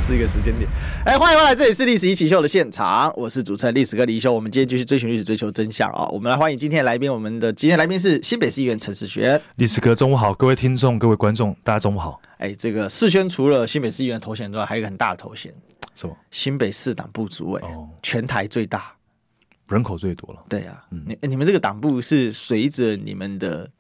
[0.01, 0.71] 是一个时间点，
[1.05, 6.07] 哎，欢迎回来，这里是历史一起秀的现场，我是主持人历史哥李修，我们今天继续追寻历史，追求真相啊！
[6.13, 9.41] 我们来欢迎今天的来宾，我们的今天来宾是新北市议员陈世轩。
[9.57, 12.21] 历史哥，中午好，各位听众，各位观众，大家中午好。
[12.39, 15.53] 哎，这个世轩除了新北市议员头衔之外，还有一个很大的头衔，
[15.97, 16.17] 什么？
[16.31, 18.93] 新北市党部主委，哦，全台最大，
[19.71, 20.43] 人口最多了。
[20.49, 23.71] 对啊，嗯，你你们这个党部是随着你们的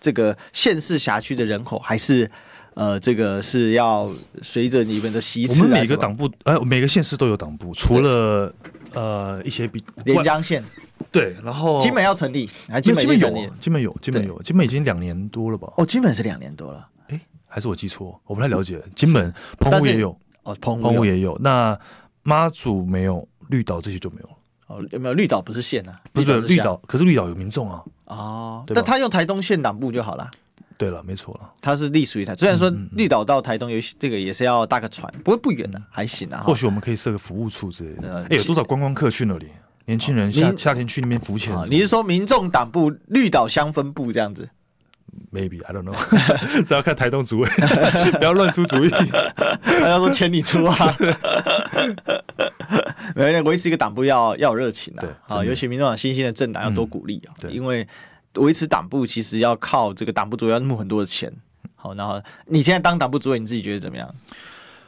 [0.00, 2.30] 这个县市辖区的人口，还是？
[2.74, 4.08] 呃，这个是要
[4.42, 5.60] 随着你们的席次。
[5.60, 8.54] 我们每个党部，呃，每个县市都有党部，除了
[8.94, 10.62] 呃一些比连江县，
[11.10, 13.28] 对，然后金门要成立，还金门有，
[13.60, 15.70] 金门有，金门有，金门已经两年多了吧？
[15.78, 18.18] 哦，金门是两年多了，哎，还是我记错？
[18.24, 18.80] 我不太了解。
[18.94, 21.36] 金门、澎湖也有，哦，澎湖也有。
[21.40, 21.78] 那
[22.22, 24.34] 妈祖没有，绿岛这些就没有了。
[24.70, 26.00] 哦，有没有绿岛不是县啊？
[26.12, 27.82] 不是绿岛，可是绿岛有民众啊。
[28.04, 30.30] 哦，但他用台东县党部就好了。
[30.78, 32.34] 对了，没错了，它是隶属于台。
[32.36, 36.40] 虽然说绿岛到台东有这个也是要搭个船，不过不远的，还行啊。
[36.42, 38.24] 或许我们可以设个服务处之类的。
[38.30, 39.48] 哎，有多少观光客去那里？
[39.86, 41.52] 年轻人夏夏天去那边浮潜。
[41.68, 44.48] 你是说民众党部绿岛乡分部这样子
[45.32, 45.96] ？Maybe I don't know，
[46.64, 47.48] 这要看台东主委，
[48.18, 48.90] 不要乱出主意。
[49.62, 50.76] 他要说钱你出啊。
[53.14, 55.08] 没有，维持一个党部要要有热情啊。
[55.28, 57.86] 啊，尤其民众党新兴的政党要多鼓励啊，因为。
[58.34, 61.32] 维持党部其实要靠这个党部主委要募很多的钱，
[61.74, 64.08] 好，然后你现在当党部主委，你自己觉得怎么样？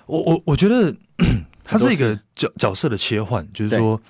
[0.06, 0.94] 我我我觉得
[1.64, 4.00] 它是一个角角色的切换，就是说，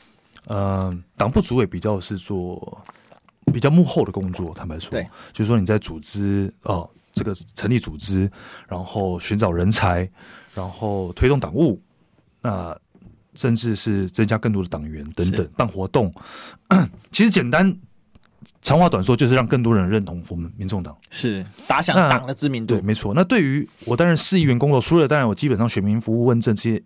[0.45, 2.85] 呃，党部主委比较是做
[3.53, 4.99] 比较幕后的工作，坦白说，
[5.33, 8.31] 就是说你在组织哦、呃，这个成立组织，
[8.67, 10.11] 然后寻找人才，
[10.55, 11.81] 然后推动党务，
[12.41, 12.77] 那
[13.35, 16.13] 甚至是增加更多的党员等等办活动，
[17.13, 17.79] 其实简单。
[18.61, 22.75] 长话短说，就是让更多人认同我们民众党，是打响党的知名度。
[22.75, 23.13] 对，没错。
[23.15, 26.83] 那对于我担任市议员工作，除了当然我基本上选民服务问政这些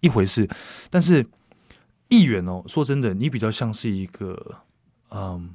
[0.00, 0.48] 一回事，
[0.90, 1.26] 但是
[2.08, 4.58] 议员哦，说真的，你比较像是一个
[5.10, 5.50] 嗯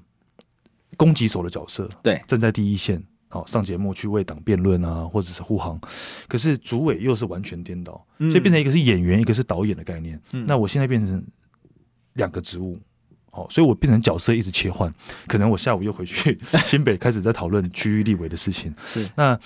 [0.96, 5.80] 攻击手的角色，对，站在第一线，好上节目去为党辩论啊，或者是护航。
[6.28, 10.22] 可是主委又是完全颠倒，所以变成一个是演员，一个是导演的概念。
[10.32, 11.24] 嗯，那我现在变成
[12.14, 12.80] 两个职务。
[13.32, 14.92] 哦，所以我变成角色一直切换，
[15.28, 18.74] 可能我下午又回去 新北开始在讨论区域立委的事情。
[18.88, 19.40] 是，那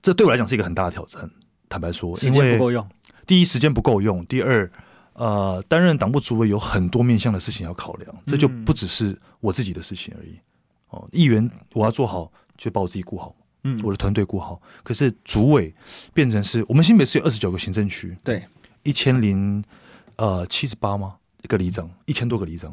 [0.00, 1.28] 这对我来讲是一个很大的挑战。
[1.68, 2.88] 坦白说，时间不够用。
[3.26, 4.70] 第一，时间不够用；第二，
[5.18, 10.38] 呃，担任党部主委有很多面向的事情要考量，这就不只是我自己的事情而已。
[10.90, 14.62] 哦，议员我要做好，就把我自己顾好，嗯，我的团队顾好。
[14.84, 15.74] 可是主委
[16.14, 18.46] 变成是我们新北市有二十九个行政区，对，
[18.84, 19.62] 一千零
[20.16, 21.16] 呃七十八吗？
[21.42, 22.72] 一个里长，一千多个里长，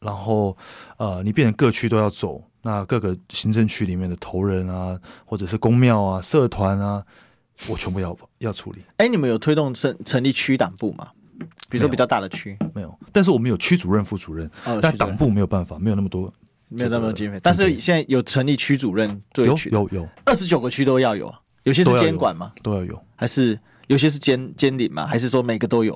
[0.00, 0.56] 然后
[0.96, 7.04] 呃，你变成各区都要走，那各个行政区里面的头人啊，或者是公庙啊、社团啊，
[7.68, 8.82] 我全部要要处理。
[8.96, 11.12] 哎，你们有推动成成立区党部吗？
[11.68, 16.32] 比如说比较大的区没，没有，但是我们有区主任、副主任，哦、但党部没有办法，没有那么多，
[16.68, 17.38] 没有那么多经费。
[17.42, 21.32] 但是现在有成立区主任对，有有有，二十九个区都要有，
[21.64, 22.52] 有些是监管吗？
[22.62, 25.06] 都要有，还是有些是监监领吗？
[25.06, 25.94] 还是说每个都有？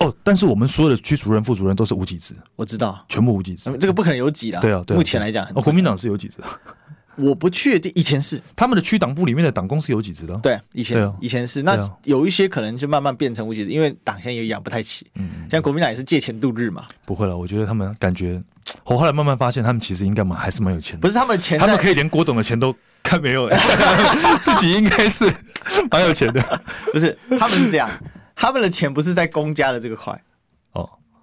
[0.00, 4.60] 哦，但是我们所有的区主任、副主任都是无给职，我知道，全部无给职，这个不可能有几的。
[4.60, 6.38] 对啊，对啊，目前来讲，哦，国民党是有给职。
[7.18, 10.34] 我不确定，以前是他们的区党部里面的党工是有几职的。
[10.36, 15.06] 对，以前、啊、以前是，那有一些可能就慢慢变成无几职，因为党现在也养不太起。
[15.16, 16.86] 嗯，像国民党也是借钱度日嘛。
[17.04, 18.40] 不会了，我觉得他们感觉，
[18.84, 21.00] 我后来慢慢发现，他们其实应该蛮还是蛮有钱的。
[21.00, 23.48] 不是他们钱，他们可以连郭董的钱都看没有，
[24.40, 25.30] 自己应该是
[25.90, 26.62] 蛮有钱的。
[26.92, 27.90] 不是，他们是这样，
[28.36, 30.20] 他们的钱不是在公家的这个块。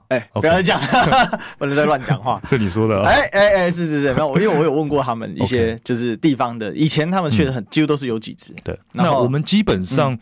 [0.09, 0.79] 哎、欸，不要再讲.
[1.57, 2.39] 不能再乱讲话。
[2.47, 3.09] 这你说的、啊。
[3.09, 8.53] 哎哎哎，是是是，没有我，因为我有问过他们一些就是地方的，以前他们确实很、嗯、几乎都是有几只。
[8.63, 10.13] 对，那我们基本上、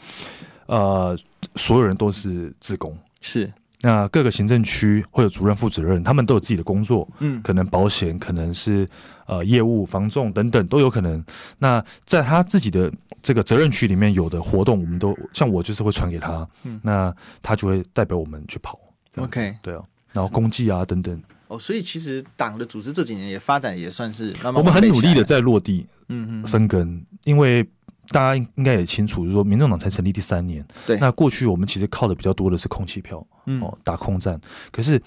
[0.67, 1.17] 嗯、呃，
[1.55, 2.97] 所有人都是自工。
[3.19, 7.07] 是，那各个行政区会有主任、副主任，他们都有自己的工作。
[7.19, 8.87] 嗯，可能保险，可能是
[9.25, 11.23] 呃业务、防重等等都有可能。
[11.59, 12.91] 那在他自己的
[13.21, 18.79] 这个责任区里面有的活动，我们都像我就是会传给他，嗯，那他就会代表我们去跑。
[19.15, 21.21] OK，对啊，然后公祭啊等等。
[21.47, 27.06] 哦，所以其实党的组织这几年也发展也算是慢慢，我们很努力的在落地，嗯嗯，生根。
[27.26, 27.63] 因为
[28.08, 34.39] 大家应该也清楚，就是说民众党才成立第三年，对，那过去我们其实靠的比较多的是空气票，嗯，哦，打空战。
[34.71, 34.99] 可是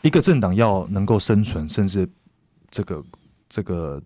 [0.00, 2.08] 一个政党要能够生存，甚至
[2.70, 3.04] 这个
[3.48, 4.02] 这个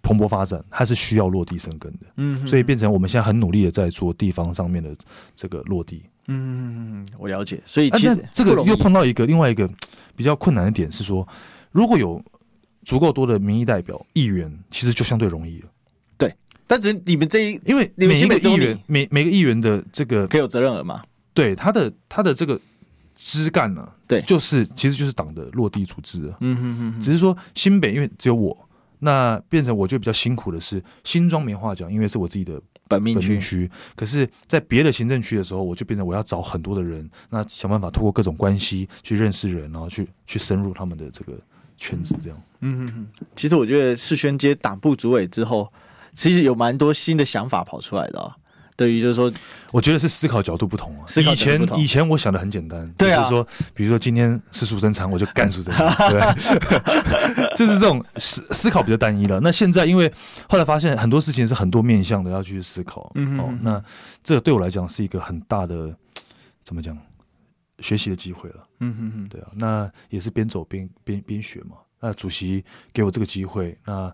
[0.00, 4.94] 蓬勃发展，它是需要落地生根的，嗯，所以变成我们现在很努力的在做地方上面的
[5.34, 6.04] 这个落地。
[6.26, 7.60] 嗯，我了解。
[7.64, 9.68] 所以其实这个又碰到一个另外一个
[10.16, 11.26] 比较困难的点是说，
[11.70, 12.22] 如果有
[12.84, 15.68] 足够多的民意代表议员，其实就相对容易了。
[16.16, 16.34] 对，
[16.66, 21.02] 但只是你们这一，因为每一个议员每每个议员的这个可以有责任额吗？
[21.34, 22.58] 对，他的他的这个
[23.14, 26.36] 枝干呢，对，就是其实就是党的落地组织了。
[26.40, 28.68] 嗯哼哼，只是说新北因为只有我，
[29.00, 32.60] 那变成我就比较辛苦的是新庄没话讲，因为是我自己的。
[32.88, 41.32] 本命区，可是，在别的行政区的时候，我就变成我要找很多的人，那想办法通过各种关系去认识人，然后去去深入他们的这个
[41.76, 42.42] 圈子，这样。
[42.60, 43.06] 嗯嗯嗯。
[43.34, 45.72] 其实我觉得世轩接党部主委之后，
[46.14, 48.36] 其实有蛮多新的想法跑出来的啊。
[48.76, 49.32] 对于就是说，
[49.72, 51.06] 我觉得是思考角度不同啊。
[51.20, 56.20] 以前以前我想的很简单，对啊，就是说，比如说今天是苏贞昌，我就干苏贞昌， 对，
[57.56, 59.38] 就是这种思思考比较单一了。
[59.40, 60.12] 那现在因为
[60.48, 63.82] 后来发现很多事情是很多面向的要去思考，嗯哦，那
[64.22, 65.94] 这个对我来讲是一个很大的
[66.64, 66.98] 怎么讲
[67.78, 71.76] 学习的机会了，嗯哼哼，对啊，那也是边走边边边学嘛。
[72.00, 74.12] 那主席给我这个机会，那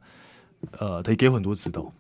[0.78, 1.90] 呃，他也给我很多指导。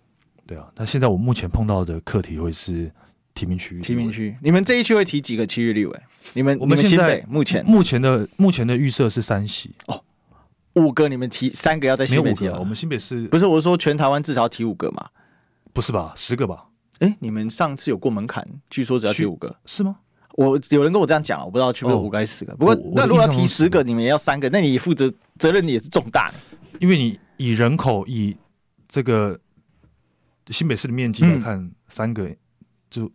[0.50, 2.90] 对啊，那现在我目前碰到的课题会是
[3.34, 3.78] 提名区。
[3.78, 6.00] 提名区，你们这一区会提几个区域立委？
[6.32, 10.02] 你们我们现在目前目前的目前的预设是三席哦，
[10.74, 12.56] 五个你们提三个要在新北提啊？
[12.58, 15.06] 我们新北是不是我是说全台湾至少要提五个嘛？
[15.72, 16.12] 不是吧？
[16.16, 16.64] 十个吧？
[16.98, 19.98] 哎，你们上次有过门槛，据说只要提五个是吗？
[20.32, 22.52] 我有人跟我这样讲，我不知道去不五个还是十个。
[22.56, 25.08] 不过那如果要提十个，你们也要三个，那你负责
[25.38, 26.34] 责任也是重大，
[26.80, 28.36] 因为你以人口以
[28.88, 29.38] 这个。
[30.50, 32.28] 新北市的面积来看，嗯、三个
[32.90, 33.10] 就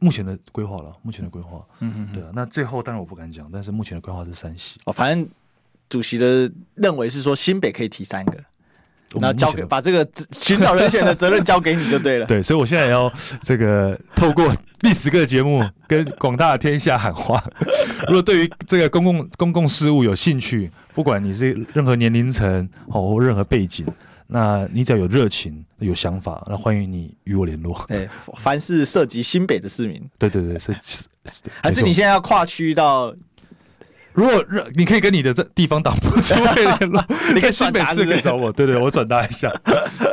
[0.00, 0.92] 目前的规划了。
[1.02, 2.30] 目前的规划，嗯嗯，对啊。
[2.34, 4.80] 那最后当然我不敢讲，但是目前的规划是三席。
[4.86, 5.28] 哦，反正
[5.88, 8.38] 主席的认为是说新北可以提三个，
[9.14, 12.26] 那交给把这个寻找人选的责任交给你就对了。
[12.26, 17.42] 对，所以我现在要这个透过第十个节目跟广大的天下喊话：
[18.08, 23.86] 如果对于这个公共公共事务有兴趣，不管你是任何年龄层哦或任何背景。
[24.26, 27.84] 那你只要有热情、有想法，那欢迎你与我联络。
[27.88, 30.74] 对，凡是涉及新北的市民，对对对，是
[31.62, 33.14] 还是你现在要跨区到？
[34.12, 38.50] 如果热，你可以跟你的这地方党部主委联络， 你可以新北市可以找我。
[38.50, 39.52] 对对，我转达一下。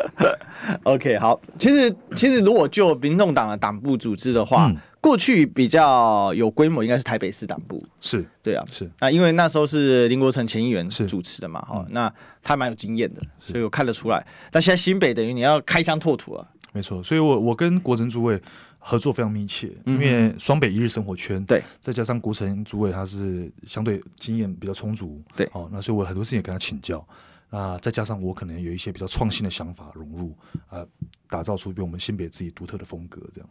[0.83, 1.39] OK，好。
[1.57, 4.67] 其实其实如果就民众党的党部组织的话。
[4.67, 8.25] 嗯过去比较有规模，应该是台北市党部，是。
[8.41, 8.89] 对啊，是。
[9.01, 12.11] 那，因为那时候是林国成前议员主持的嘛，哈，那
[12.41, 14.25] 他蛮有经验的，所以我看得出来。
[14.49, 18.41] 但现在新北等于你要开疆拓土了，没错，所以我我跟国成主委
[18.85, 27.05] 合作非常密切，因为双北一日生活圈，对，再加上国城主委他是相对经验比较充足，对，哦，那所以我很多事情也跟他请教。
[27.49, 30.35] 那，再加上我可能有一些比较创新的想法融入，
[30.69, 30.85] 呃，
[31.29, 33.49] 打造出比我们新北自己独特的风格，这样。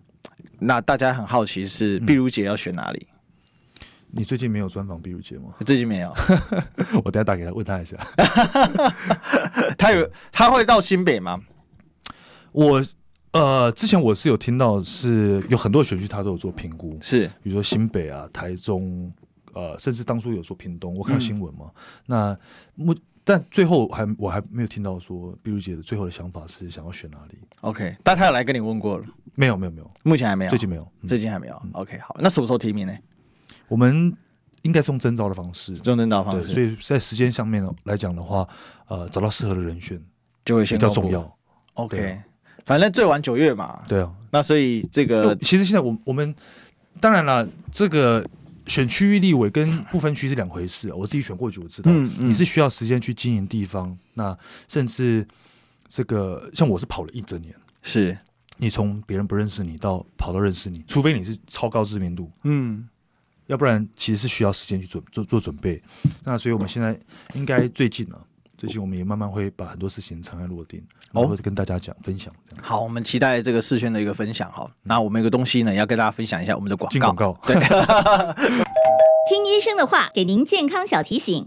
[0.58, 3.06] 那大家很好奇是碧如姐要选哪里？
[3.80, 5.54] 嗯、你最近没有专访碧如姐吗？
[5.64, 6.12] 最近没有，
[7.04, 7.96] 我等下打给他问他一下。
[9.78, 11.40] 他有他会到新北吗？
[12.50, 12.82] 我
[13.32, 19.10] 呃，之前我是有听到是有很多选区他都有做评估，是比如说新北啊、台中，
[19.54, 21.70] 呃，甚至当初有说屏东，我看到新闻嘛。
[21.74, 21.74] 嗯、
[22.06, 22.38] 那
[22.74, 29.04] 目但最后还我还没有听到说碧如姐的最后的想法是想要选哪里？OK，但他有来跟你问过了？
[29.34, 31.62] 没有没有没有，目前还没有，最近没有，最近还没有。
[31.72, 32.92] OK，好，那什么时候提名呢？
[33.68, 34.14] 我们
[34.60, 36.50] 应该是用征召的方式，用征召方式。
[36.50, 38.46] 所以在时间上面来讲的话，
[38.88, 39.98] 呃，找到适合的人选
[40.44, 41.38] 就会比较重要。
[41.74, 42.20] OK，
[42.64, 43.82] 反正最晚九月嘛。
[43.88, 46.34] 对啊，那所以这个其实现在我我们
[47.00, 48.24] 当然了，这个
[48.66, 50.92] 选区域立委跟不分区是两回事。
[50.92, 54.36] 我自己选过去，我知道，嗯嗯、你是需要时间去经营地方，那
[54.68, 55.26] 甚至
[55.88, 58.16] 这个像我是跑了一整年，是
[58.58, 62.88] 你从别人不认识你到跑到认识你，除非你是超高知名度，嗯，
[63.46, 65.82] 要不然其实是需要时间去准做做准备。
[66.24, 66.98] 那所以我们现在
[67.34, 68.22] 应该最近呢、啊。
[68.62, 72.32] 最近我们也慢慢会把很多事情尘埃落定，然后会跟大家讲、哦、分享。
[72.60, 74.48] 好，我们期待这个视宣的一个分享。
[74.52, 77.12] 哈，那我们有个东西呢，要跟大家分享一下我们的广告。
[77.12, 77.56] 广告，对，
[79.28, 81.44] 听医生的话，给您健康小提醒。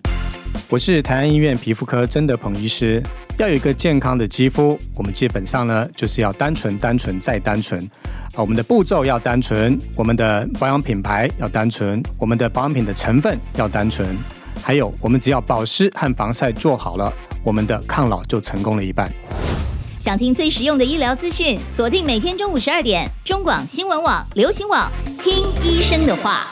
[0.70, 3.01] 我是台安医院皮肤科曾德鹏医师。
[3.39, 7.82] 要有一个健康的肌肤，我们基本上呢就是要单纯、单纯再单纯。
[8.34, 14.05] 啊，我们的步骤要单纯，我们的保养品牌要单纯，我们的保养品的成分要单纯。
[14.62, 17.12] 还有，我们只要保湿和防晒做好了，
[17.43, 19.12] 我们的抗老就成功了一半。
[19.99, 26.47] 想听最实用的医疗资讯，锁定每天中午十二点，中广新闻网、流行网，听医生的话。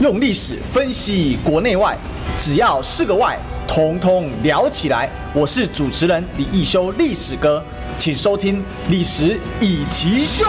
[0.00, 1.96] 用历史分析国内外，
[2.36, 5.08] 只要是个“外”，统统聊起来。
[5.32, 7.64] 我是主持人李一修，历史哥，
[7.98, 8.58] 请收听
[8.90, 10.44] 《历史易起秀》。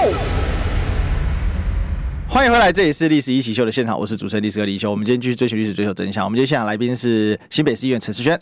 [2.38, 4.92] 欢迎回来，这里是历史一起秀的现场，我是主持人历史哥李修。
[4.92, 6.24] 我们今天继续追求历史，追求真相。
[6.24, 8.40] 我们今天现场来宾是新北市议员陈世轩。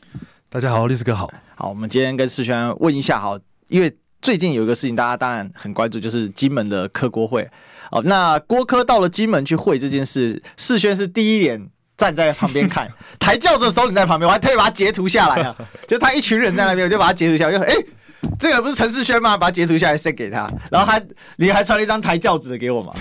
[0.49, 1.31] 大家好，历史哥好。
[1.55, 3.39] 好，我们今天跟世轩问一下，好，
[3.69, 3.89] 因为
[4.21, 7.49] 最近有一个事情，大家当然很关注，就是金门的科郭会。
[7.89, 15.55] 哦，那郭科到了金门去会这件事，世轩是第一眼站在旁边看， 抬轿子的时候你在旁边，我还特意把它截图下来啊，
[15.87, 17.73] 就他一群人在那边，我就把它截图下来，就哎。
[18.39, 19.37] 这个不是陈世轩吗？
[19.37, 21.01] 把它截图下来 send 给他，然后他
[21.37, 22.93] 你还传了一张抬轿子的给我嘛？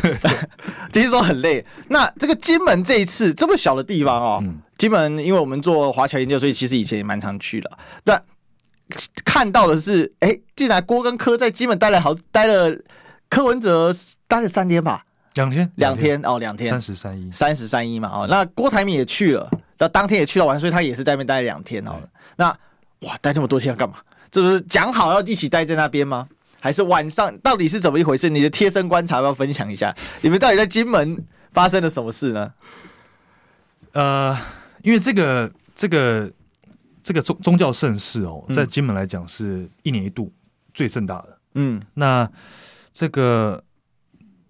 [0.92, 1.64] 听说很累。
[1.88, 7.70] 那这个金门这一次这么小的地方哦，嗯、金门因为我们做华侨研究，所以其实以前也蛮常去的。
[8.04, 8.22] 但
[9.24, 12.76] 看到的是，哎，竟然郭跟柯在金门待了好待了，
[13.28, 13.92] 柯文哲
[14.28, 15.04] 待了三天吧？
[15.34, 16.70] 两天，两天哦，两天。
[16.70, 18.26] 三十三一，三十三一嘛哦。
[18.30, 21.94] 那郭台铭也去了，那当天也去了完，所以他也是在那边待了两天哦。
[22.36, 22.56] 那
[23.00, 23.96] 哇，待那么多天要干嘛？
[24.30, 26.28] 这不是讲好要一起待在那边吗？
[26.60, 28.30] 还是晚上到底是怎么一回事？
[28.30, 29.94] 你的贴身观察要不要分享一下？
[30.22, 31.22] 你们到底在金门
[31.52, 32.52] 发生了什么事呢？
[33.92, 34.36] 呃，
[34.82, 36.32] 因为这个这个
[37.02, 40.32] 这个宗宗教盛事哦，在金门来讲是一年一度
[40.72, 41.38] 最盛大的。
[41.54, 42.28] 嗯，那
[42.92, 43.62] 这个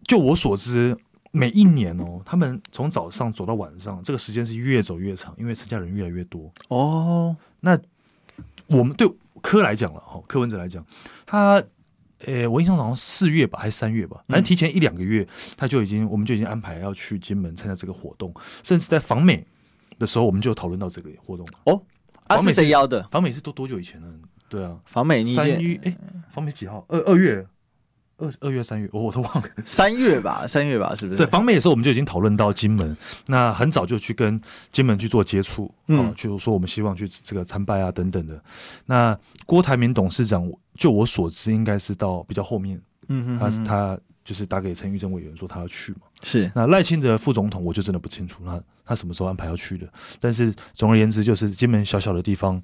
[0.04, 0.96] 就我所知，
[1.32, 6.50] 每一年哦，他们从早上走到晚上，这个时间是越走越长，因为参加人越来越多。
[6.68, 7.76] 哦，那
[8.68, 9.10] 我们对。
[9.42, 10.82] 柯来讲了哈，柯文哲来讲，
[11.26, 11.62] 他，
[12.20, 19.46] 呃、欸，我印象好像四月吧，还是三月吧，反正提前一两个月，他就已经，我们就已经安排要去金门参加这个活动，甚至在访美
[19.98, 21.52] 的时候，我们就讨论到这个活动了。
[21.64, 21.82] 哦，
[22.26, 23.06] 访美谁邀的？
[23.10, 24.08] 访美是多多久以前呢？
[24.48, 25.98] 对啊，访美三月，哎、欸，
[26.32, 26.86] 访美几号？
[26.88, 27.46] 二二月。
[28.16, 31.18] 二二月三月，我我都忘了， 三月吧，三月吧，是不是？
[31.18, 32.96] 对，访美的时候我们就已经讨论到金门，
[33.26, 34.40] 那很早就去跟
[34.70, 38.40] 金门去做接触，嗯，就是说我们希望去这个参拜啊等等的。
[38.86, 46.50] 那郭台铭董事长，就我所知，应该是到比较后面，嗯哼，他他就是打给陈玉珍委员说他要去嘛，是。
[46.54, 49.86] 那赖清德副总统，我就真的不清楚那他什么时候安排要去的。
[50.20, 52.62] 但是总而言之，就是金门小小的地方，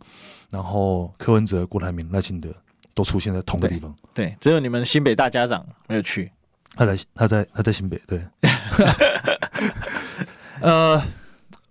[0.49, 2.55] 然后柯文哲、郭台铭、赖清德。
[3.01, 6.31] 都出现在同个地方，对，对，只有你们新北大家长没有去，
[6.75, 8.23] 他在他在他在新北，对，
[10.61, 11.03] 呃，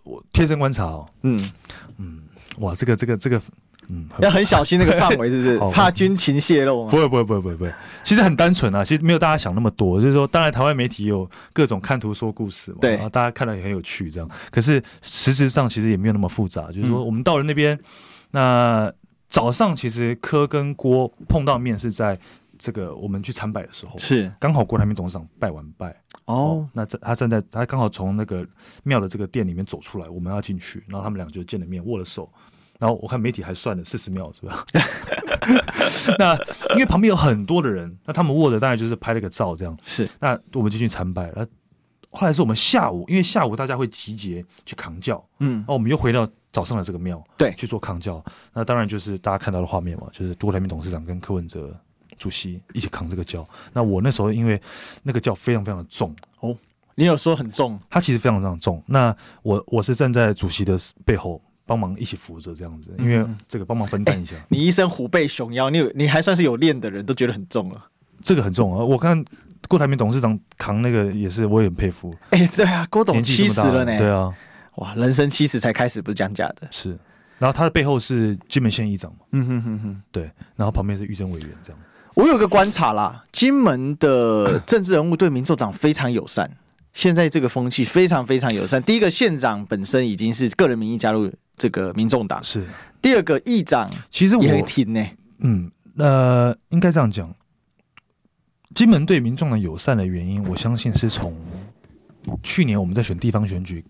[0.04, 1.40] 我贴身观察哦，嗯。
[1.98, 2.24] 嗯，
[2.60, 3.40] 哇，这个这个这个，
[3.90, 5.60] 嗯，要很小心那个范围，是不是？
[5.72, 6.90] 怕军情泄露吗？
[6.90, 17.78] 不会不会不会不会不会，其实很单纯啊，其实没有大家想那么多，就是说，当然台湾媒体有各种看图说故事嘛，对，然后大家看了也很有趣，这样，可是实质上其实也没有那么复杂，就是说，我们到了那边，
[18.32, 18.92] 那。
[19.30, 22.20] 早上其实柯跟郭碰到面是在
[22.58, 24.30] 这个我们去参拜的时候，是。
[24.40, 25.90] 刚好郭台铭董事长拜完拜。
[26.26, 28.46] 哦，哦，那他站在他刚好从那个
[28.84, 32.30] 庙的这个店里面走出来，我们要进去，然后他们俩就见了面，握了手，
[32.80, 34.66] 然后我看媒体还算了四十秒是吧？
[36.18, 36.36] 那
[36.74, 40.10] 因为旁边有很多的人，那他们握的大概就是拍了个照这样，是。
[40.20, 41.46] 那我们进去参拜，那
[42.10, 46.28] 后来是我们下午，因为下午大家会集结去扛轿，嗯，然后我们又回到。
[46.52, 48.24] 早上了这个庙，对，去做扛教，
[48.54, 51.76] 那当然就是大家看到的画面嘛，就是郭台铭董事长跟柯文哲
[52.18, 53.48] 主席一起扛这个教。
[53.74, 54.62] 那我那时候因为
[55.04, 56.56] 那个教非常非常的重哦，
[56.96, 58.84] 你有说很重，它其实非常非常重。
[58.88, 64.36] 那我我是站在主席的背后帮忙一起扶着这样子，因为这个帮忙分担一下。
[64.36, 67.86] 欸、你一身虎背熊腰，你有你还算是有练的人都觉得很重了，
[68.24, 68.84] 这个很重啊。
[68.84, 69.24] 我看
[69.68, 72.14] 郭台铭董事长扛那个也是，我也很佩服。
[72.32, 73.98] 哎、欸，对啊，郭董七十了呢。
[73.98, 74.34] 对啊，
[74.80, 76.68] 哇，人生七十才开始，不是讲假的。
[76.72, 76.98] 是，
[77.38, 79.20] 然后他的背后是金门县议长嘛。
[79.32, 81.80] 嗯哼哼哼，对，然后旁边是玉珍委员这样。
[82.16, 86.50] 我有个观察啦，金门的 政治人物对民众党非常友善。
[86.92, 88.82] 现在这个风气非常非常友善。
[88.82, 92.66] 第一个县长本身已经是个人名义加入这个民众党，是。
[93.02, 95.06] 第二个议长其实也挺呢。
[95.38, 97.34] 嗯，呃，应该这样讲，
[98.74, 101.34] 金门对民众党友善的原因，我相信是从
[102.44, 103.86] 去年我们在选地方选举，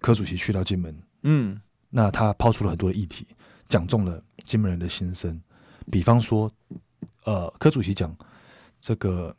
[0.00, 3.26] 柯主席去到金门，嗯，那他抛出了很多的议题，
[3.68, 5.40] 讲中了金门人的心声。
[5.90, 6.50] 比方说，
[7.24, 8.14] 呃，柯主席讲
[8.80, 9.34] 这个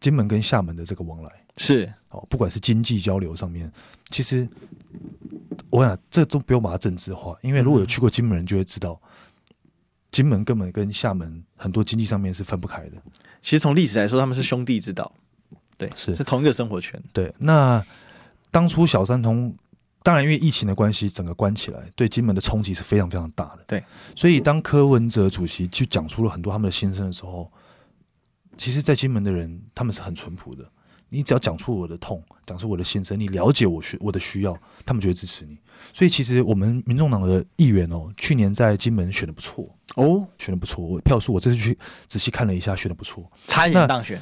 [0.00, 1.30] 金门跟厦门的这个往来。
[1.58, 3.70] 是哦，不管是经济交流上面，
[4.08, 4.48] 其实
[5.68, 8.98] 我想这都不用把它政治化，因为如果有去过金门人就会知道，
[10.10, 12.96] 金门根本跟厦门很多经济上面是分不开的。
[13.42, 15.12] 其实从历史来说，他们是兄弟之岛，
[15.76, 17.02] 对，是是同一个生活圈。
[17.12, 17.84] 对，那
[18.50, 19.54] 当初小三通，
[20.02, 23.60] 当然因为疫情的关系，整个关起来，对金门的冲击是非常非常大的。
[23.66, 23.82] 对，
[24.16, 27.50] 所以当柯文哲主席去讲出了很多他们的心声的时候，
[28.56, 30.64] 其实，在金门的人他们是很淳朴的。
[31.14, 35.58] 你只要讲出我的痛，讲出我的心声，你了解我需我的需要，他们就会支持你。
[35.92, 40.82] 所以其实我们民众党的议员哦，去年在金门选的不错哦，选的不错。
[40.82, 44.18] 我票数我这次去仔细看了一下，选的不错，差一点当选。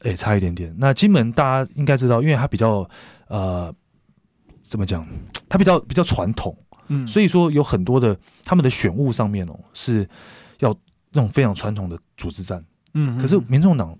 [0.00, 0.74] 哎、欸，差一点点。
[0.78, 2.86] 那金门大家应该知道，因为它比较
[3.28, 3.74] 呃，
[4.64, 5.06] 怎么讲？
[5.48, 6.56] 它比较比较传统，
[6.88, 10.08] 嗯，所以说有很多的他们的选务上面哦，是
[10.58, 10.74] 要
[11.12, 12.64] 那种非常传统的组织战。
[12.94, 13.96] 嗯，可是民众党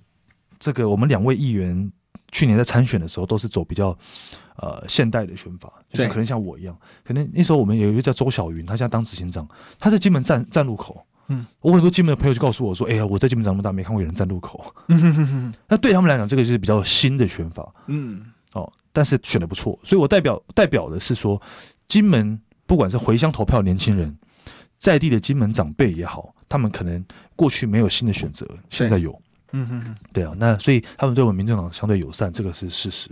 [0.59, 1.93] 这个我们两位议员。
[2.33, 3.97] 去年在参选的时候，都是走比较
[4.57, 9.47] 呃现代的选法，就是可能像我一样，可能那时候我们有一个叫周小云，他现在当执行长，
[9.79, 15.01] 他在金门站站路口，嗯，我很多金门的朋友就告诉我说，哎呀，我在金门长那么大，没看过有人站路口，嗯。
[15.01, 21.41] 哼哼哼，那对他们来讲，这个就是比较新的选法，嗯，哦，但是选的不错，所以我代表代表的是说，
[21.89, 24.17] 金门不管是回乡投票年轻人，
[24.79, 29.11] 在地的金门长辈也好，他们可能过去没有新的选择，现在有。
[29.57, 33.11] 嗯哼哼，对啊，那所以他们对我们民政党相对友善，这个是事实。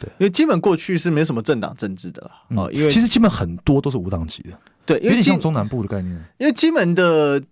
[0.00, 6.14] 对，因为金门过去是没什么政党政治的哦，因为其实金门很多都是无党籍的，对，有点像中南部的概念。
[6.38, 7.42] 因为金门的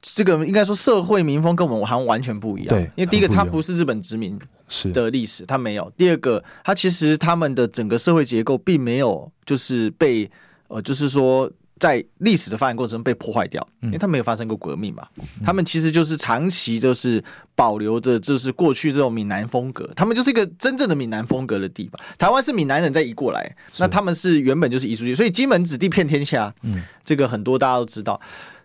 [0.00, 2.68] 这个应该说社会民风跟我们好像完全不一样。
[2.68, 4.38] 对，因为第一个它不是日本殖民
[4.68, 10.30] 是的历史，它没有；第二个，它其实他们的整个社会结构并没有就是被
[10.68, 11.50] 呃，就是说。
[11.80, 15.06] 在历史的发展过程中被破坏掉，因为它没有发生过革命嘛，
[15.44, 17.22] 他们其实就是长期都是
[17.54, 22.00] 保留着，就是过去这种闽南风格，他们就是一个真正的闽南风格的地方。
[22.18, 28.20] 台湾是闽南人在移过来，那他们是原本就是移出去，所以金门子弟遍天下，嗯，这个很多大家都知道，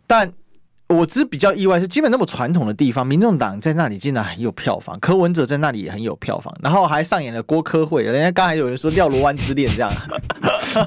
[0.08, 0.34] 但。
[0.94, 9.92] 我只是比较意外，是基本那么传统的地方，民众党在那里竟然很有票房，柯文哲在那里也很有票房，然后还上演了郭科会，人家刚才有人说廖罗湾之恋这样，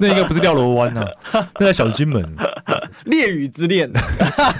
[0.00, 1.04] 那应该不是廖罗湾呐，
[1.58, 2.24] 那在小金门，
[3.04, 3.90] 烈屿之恋，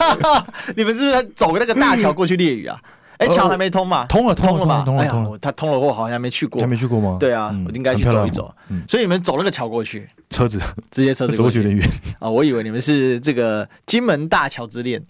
[0.77, 2.79] 你们是不是走个那个大桥过去烈屿啊？
[3.19, 4.05] 哎，桥还没通嘛？
[4.07, 5.39] 通了，通了嘛，通了，通了。
[5.39, 6.61] 他通了过，好像没去过。
[6.61, 7.17] 还没去过吗？
[7.19, 8.55] 对啊，我应该去走一走。
[8.89, 10.61] 所以你们走那个桥过去，车子
[10.91, 11.89] 直接车子走过去有点远
[12.19, 12.29] 啊。
[12.29, 15.03] 我以为你们是这个金门大桥之恋。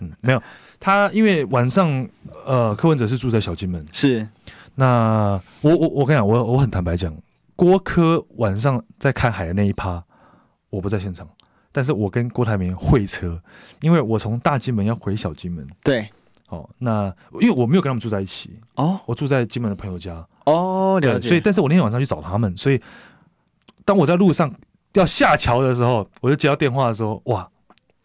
[0.00, 0.42] 嗯，没有。
[0.80, 2.04] 他因为晚上，
[2.44, 3.86] 呃，柯文哲是住在小金门。
[3.92, 4.26] 是。
[4.74, 7.14] 那我我我跟你讲，我我很坦白讲，
[7.54, 10.02] 郭柯晚上在看海的那一趴，
[10.70, 11.28] 我不在现场，
[11.70, 13.40] 但是我跟郭台铭会车，
[13.82, 15.64] 因为我从大金门要回小金门。
[15.84, 16.08] 对。
[16.52, 21.28] 哦，那因为我没有跟他们住在一起哦，我住在金门的朋友家哦，了解。
[21.28, 22.78] 所以，但是我那天晚上去找他们，所以
[23.86, 24.54] 当我在路上
[24.92, 27.48] 要下桥的时候，我就接到电话的时候，哇，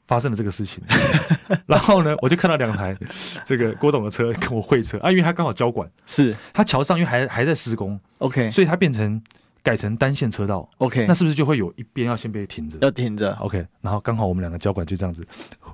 [0.07, 0.81] 发生了这个事情。
[1.67, 2.97] 然后呢，我就看到两台
[3.45, 9.21] 这个郭董的车跟我会车啊，因为他刚好交管，是他桥上因为还还在施工，OK，所以他变成。
[9.63, 12.77] 改成单线车道，OK，那是不是就会有一边要先被停着？
[12.79, 13.67] 要停着，OK。
[13.81, 15.27] 然后刚好我们两个交管就这样子，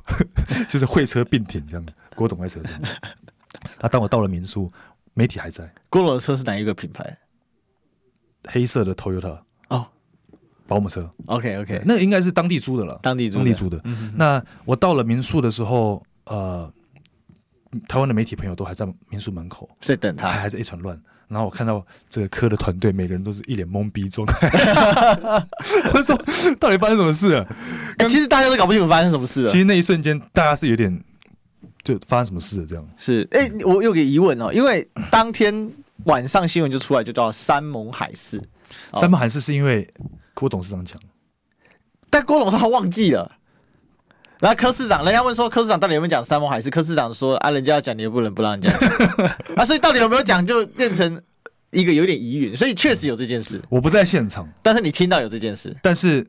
[0.68, 1.86] 就是会车并停这样。
[2.16, 2.74] 郭董在车上，
[3.80, 4.72] 那当我到了民宿，
[5.14, 5.72] 媒体还在。
[5.90, 7.18] 郭董的车是哪一个品牌？
[8.46, 9.40] 黑色的 Toyota
[9.70, 9.88] 哦，
[10.68, 11.10] 保姆车。
[11.28, 13.44] OK OK，那个应该是当地租的了，当地租的。
[13.44, 13.80] 当地租的。
[13.86, 16.72] 嗯、那我到了民宿的时候，呃，
[17.88, 21.02] 台湾的媒体朋友都还在民宿门口，在等他，还还在一团乱。
[21.30, 24.48] 然后我看到这个科的团队，每个人都是一脸懵逼状态。
[25.94, 26.16] 我说
[26.60, 27.48] ：“到底发生什么事了？”
[27.98, 29.52] 欸、其实大家都搞不清楚发生什么事了。
[29.52, 31.02] 其实那一瞬间，大家是有点
[31.84, 32.88] 就发生什么事了这样。
[32.98, 35.72] 是，哎、欸，我有个疑问哦，因为当天
[36.06, 38.42] 晚上新闻就出来，就叫山盟海誓。
[38.96, 39.88] 山盟海誓是因为
[40.34, 41.00] 郭董事长讲，
[42.10, 43.32] 但郭董事长忘记了。
[44.40, 46.70] 然后柯市长，人家问说柯市长到底有没有讲山盟海誓？
[46.70, 48.90] 柯市长说啊，人家要讲，你又不能不让人家讲
[49.56, 51.22] 啊，所以到底有没有讲，就变成
[51.72, 52.58] 一个有点疑云。
[52.58, 56.26] 所以确实有这件事，我不在现场，但是你听到有这件事，但是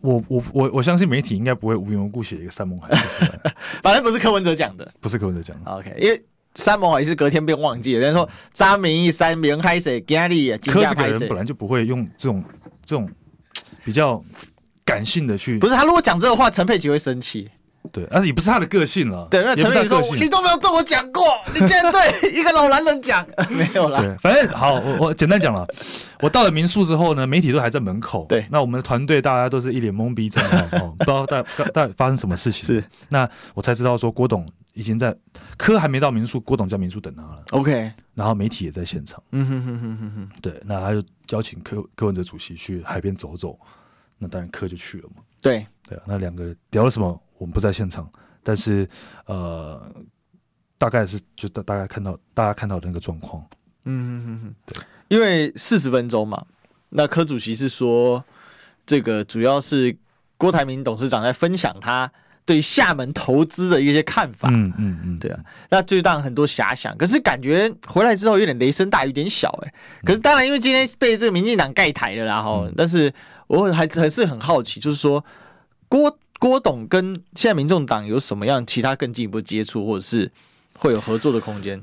[0.00, 5.70] 我我我我相信媒体应该不会无缘无故写一个山盟海誓出来， 反正不是柯文哲讲的，不是柯文哲讲的。
[5.70, 6.22] OK，因为
[6.54, 12.44] 山盟海誓隔天被忘记了，人家说张明义山盟海誓，今日柯这个人本来就不会用这种
[12.84, 13.08] 这种
[13.84, 14.22] 比较。
[14.84, 17.46] 感性的去不是他，如果讲这个话，陈佩琪会生气。
[17.92, 19.26] 对，而且也不是他的个性了。
[19.30, 21.22] 对，因为陈佩琪说：“你都没有对我讲过，
[21.54, 25.66] 你竟然对一个老男人讲， 没有啦。”对，反正好，我我简单讲了。
[26.20, 28.26] 我到了民宿之后呢，媒体都还在门口。
[28.28, 32.64] 对，那我们的团队大家都是一脸懵逼状态，哦，不知道到到底发生什么事情。
[32.64, 35.14] 是，那我才知道说郭董已经在
[35.56, 37.42] 科还没到民宿，郭董在民宿等他了。
[37.50, 39.22] OK，然后媒体也在现场。
[39.30, 40.28] 嗯哼哼哼哼哼。
[40.42, 43.58] 对，那他就邀请柯柯文哲主席去海边走走。
[44.18, 45.22] 那当然，柯就去了嘛。
[45.40, 48.10] 对对啊，那两个聊了什么，我们不在现场，
[48.42, 48.88] 但是
[49.26, 49.80] 呃，
[50.76, 53.42] 大概是就大大概看到大家看到的那个状况。
[53.84, 56.44] 嗯哼哼哼，对，因为四十分钟嘛，
[56.90, 58.22] 那柯主席是说，
[58.84, 59.96] 这个主要是
[60.36, 62.12] 郭台铭董事长在分享他
[62.44, 64.48] 对厦门投资的一些看法。
[64.52, 69.72] 嗯嗯嗯，对啊，那就让很多遐想，可是感觉回来之后有点雷声大雨点小哎。
[70.04, 73.12] 可是当然，因为今天被这个民进党盖台了，然后、嗯、但是。
[73.48, 75.24] 我还还是很好奇，就是说
[75.88, 80.30] 郭郭董跟现在民众党有什么样其他更进一步接触，或者是
[80.78, 81.82] 会有合作的空间？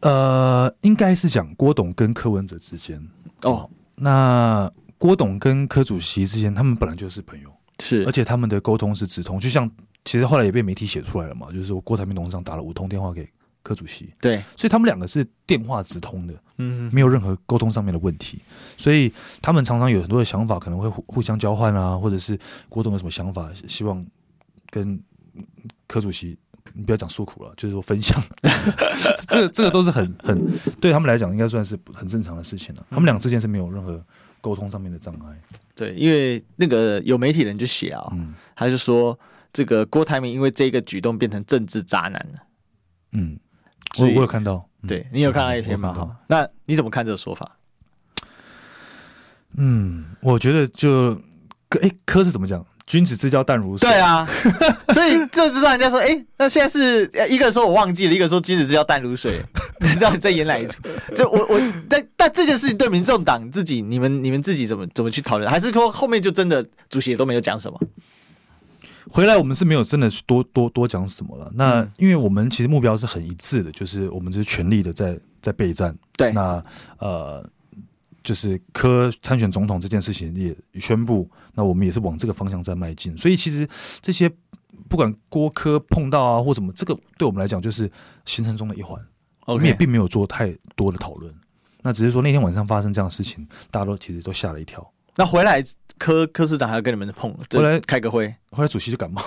[0.00, 3.00] 呃，应该是讲郭董跟柯文哲之间
[3.42, 3.70] 哦。
[3.94, 9.70] 那郭董跟柯主席之间，他们本来就是朋友，是，而且他们的沟通是直通，就像
[10.04, 13.28] 其实后来也被媒体写出来了嘛，就是说郭台铭董事长打了五通电话给。
[13.62, 14.12] 柯主席。
[14.20, 18.40] 对，所以他们两个是电话直通的，嗯，没有任何沟通上面的问题，
[18.76, 22.38] 所以他们常常有很多的想法，可能会互互相交换啊，或者是
[22.68, 24.04] 郭董有什么想法，希望
[24.70, 25.00] 跟
[25.86, 26.38] 柯主席，
[26.74, 28.22] 你不要讲诉苦了，就是说分享，
[29.28, 30.44] 这个这个都是很很
[30.80, 32.86] 对他们来讲应该算是很正常的事情了。
[32.90, 34.04] 他们俩之间是没有任何
[34.40, 35.40] 沟通上面的障碍。
[35.74, 39.18] 对，因为那个有媒体人就写啊，嗯，他就说
[39.52, 42.42] 这个郭台铭因为这个举动变成政治渣男了，
[43.12, 43.38] 嗯。
[43.98, 45.92] 我我有看到，对你有看到一篇吗？
[45.92, 47.56] 哈，那你怎么看这个说法？
[49.56, 51.14] 嗯，我觉得就
[51.68, 52.64] 柯哎科是怎么讲？
[52.84, 53.88] 君子之交淡如水。
[53.88, 54.28] 对啊，
[54.92, 59.40] 所以这就让人家说，哎、欸，那现在是一个说我忘记了，一个说君子之交淡如水，
[59.80, 60.82] 你知道你在演哪一出？
[61.14, 65.48] 就我我但但这件事情对民众党自己，你们你们自己怎么怎么去讨论？
[65.48, 67.80] 还是说后面就真的主席也都没有讲什么？
[69.10, 71.50] 回来我们是没有真的多多多讲什么了。
[71.54, 75.96] 那因为我们其实目标是很一致的，就是我们是全力的在在备战。
[76.16, 76.64] 对，那
[76.98, 77.44] 呃，
[78.22, 83.16] 就是科参选总统这件事情也宣布，那我们也是往这个方向在迈进。
[83.16, 83.68] 所以其实
[84.00, 84.30] 这些
[84.88, 87.90] 不管郭科碰到啊或什么，这个对我们来讲就是
[88.24, 89.00] 行程中的一环。
[89.44, 91.34] 我们也并没有做太多的讨论。
[91.82, 94.88] 那只是说那天晚上发生这样的事情，大家都其实都吓了一跳。
[95.16, 95.64] 那回来。
[95.98, 99.22] 柯柯市长还要跟你们碰，回来开个会，回来主席就感冒，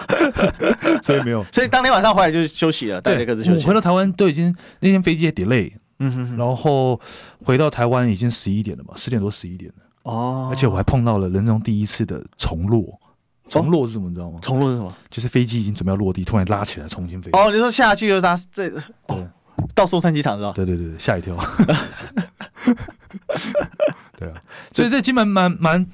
[1.00, 3.64] 所以没有，所以当天晚上回来就休息了，带着各自休息。
[3.64, 7.00] 回到台湾都已经那天飞机也 delay，嗯哼，然后
[7.46, 13.00] 回到台湾已经十一点了嘛，十点多十一点了哦，而且我还碰到了人生中第一次的重落，
[13.48, 14.38] 重落是什么你知道吗？
[14.42, 14.94] 重落是什么？
[15.08, 17.30] 就是飞机已经准备要落地，突然拉起来重新飞。
[17.32, 18.68] 哦，你说下去就拉这，
[19.06, 19.26] 哦，
[19.74, 20.52] 到松山机场是吧？
[20.54, 21.34] 对对对，吓一跳。
[24.20, 25.84] 对啊， 所以这基本蛮蛮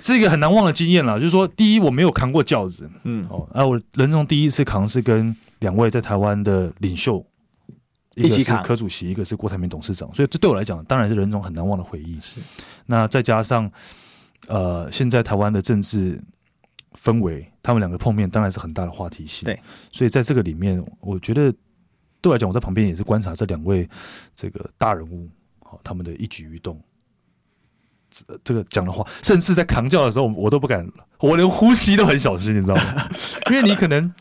[0.00, 1.20] 是一个很难忘的经验了。
[1.20, 7.24] 就是说，第一我没有扛过轿子，嗯哦，啊，我人生中第一次扛是跟两位在台湾的领袖
[8.14, 12.18] 一起扛，柯主席，一个是郭台铭董事长，所以这对我来讲当然是人生中很难忘的回忆。
[12.20, 12.36] 是，
[12.86, 13.70] 那再加上
[14.48, 16.20] 呃，现在台湾的政治
[17.00, 19.44] 氛围，他们两个碰面当然是很大的话题性。
[19.44, 19.60] 对，
[19.92, 21.52] 所以在这个里面，我觉得
[22.20, 23.88] 对我来讲，我在旁边也是观察这两位
[24.34, 25.30] 这个大人物，
[25.60, 26.82] 好，他们的一举一动。
[28.44, 30.86] 这个讲的话，甚至在扛轿的时候，我都不敢，
[31.20, 33.08] 我连呼吸都很小心，你知道吗？
[33.50, 34.12] 因为你可能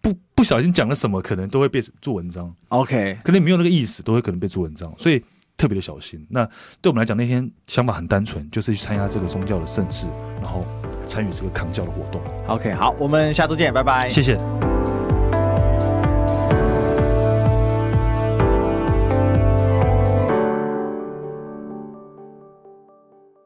[0.00, 2.54] 不不小心讲了什么，可能都会被做文章。
[2.68, 5.22] OK，可能没有那个意思，都会可能被做文章，所以
[5.56, 6.24] 特别的小心。
[6.30, 6.44] 那
[6.80, 10.06] 对我们来讲，那天想法很单纯，就是去参加这个宗教的盛事，
[10.40, 10.64] 然后
[11.06, 12.20] 参与这个扛轿的活动。
[12.46, 14.36] OK，好，我们下周见，拜拜，谢谢。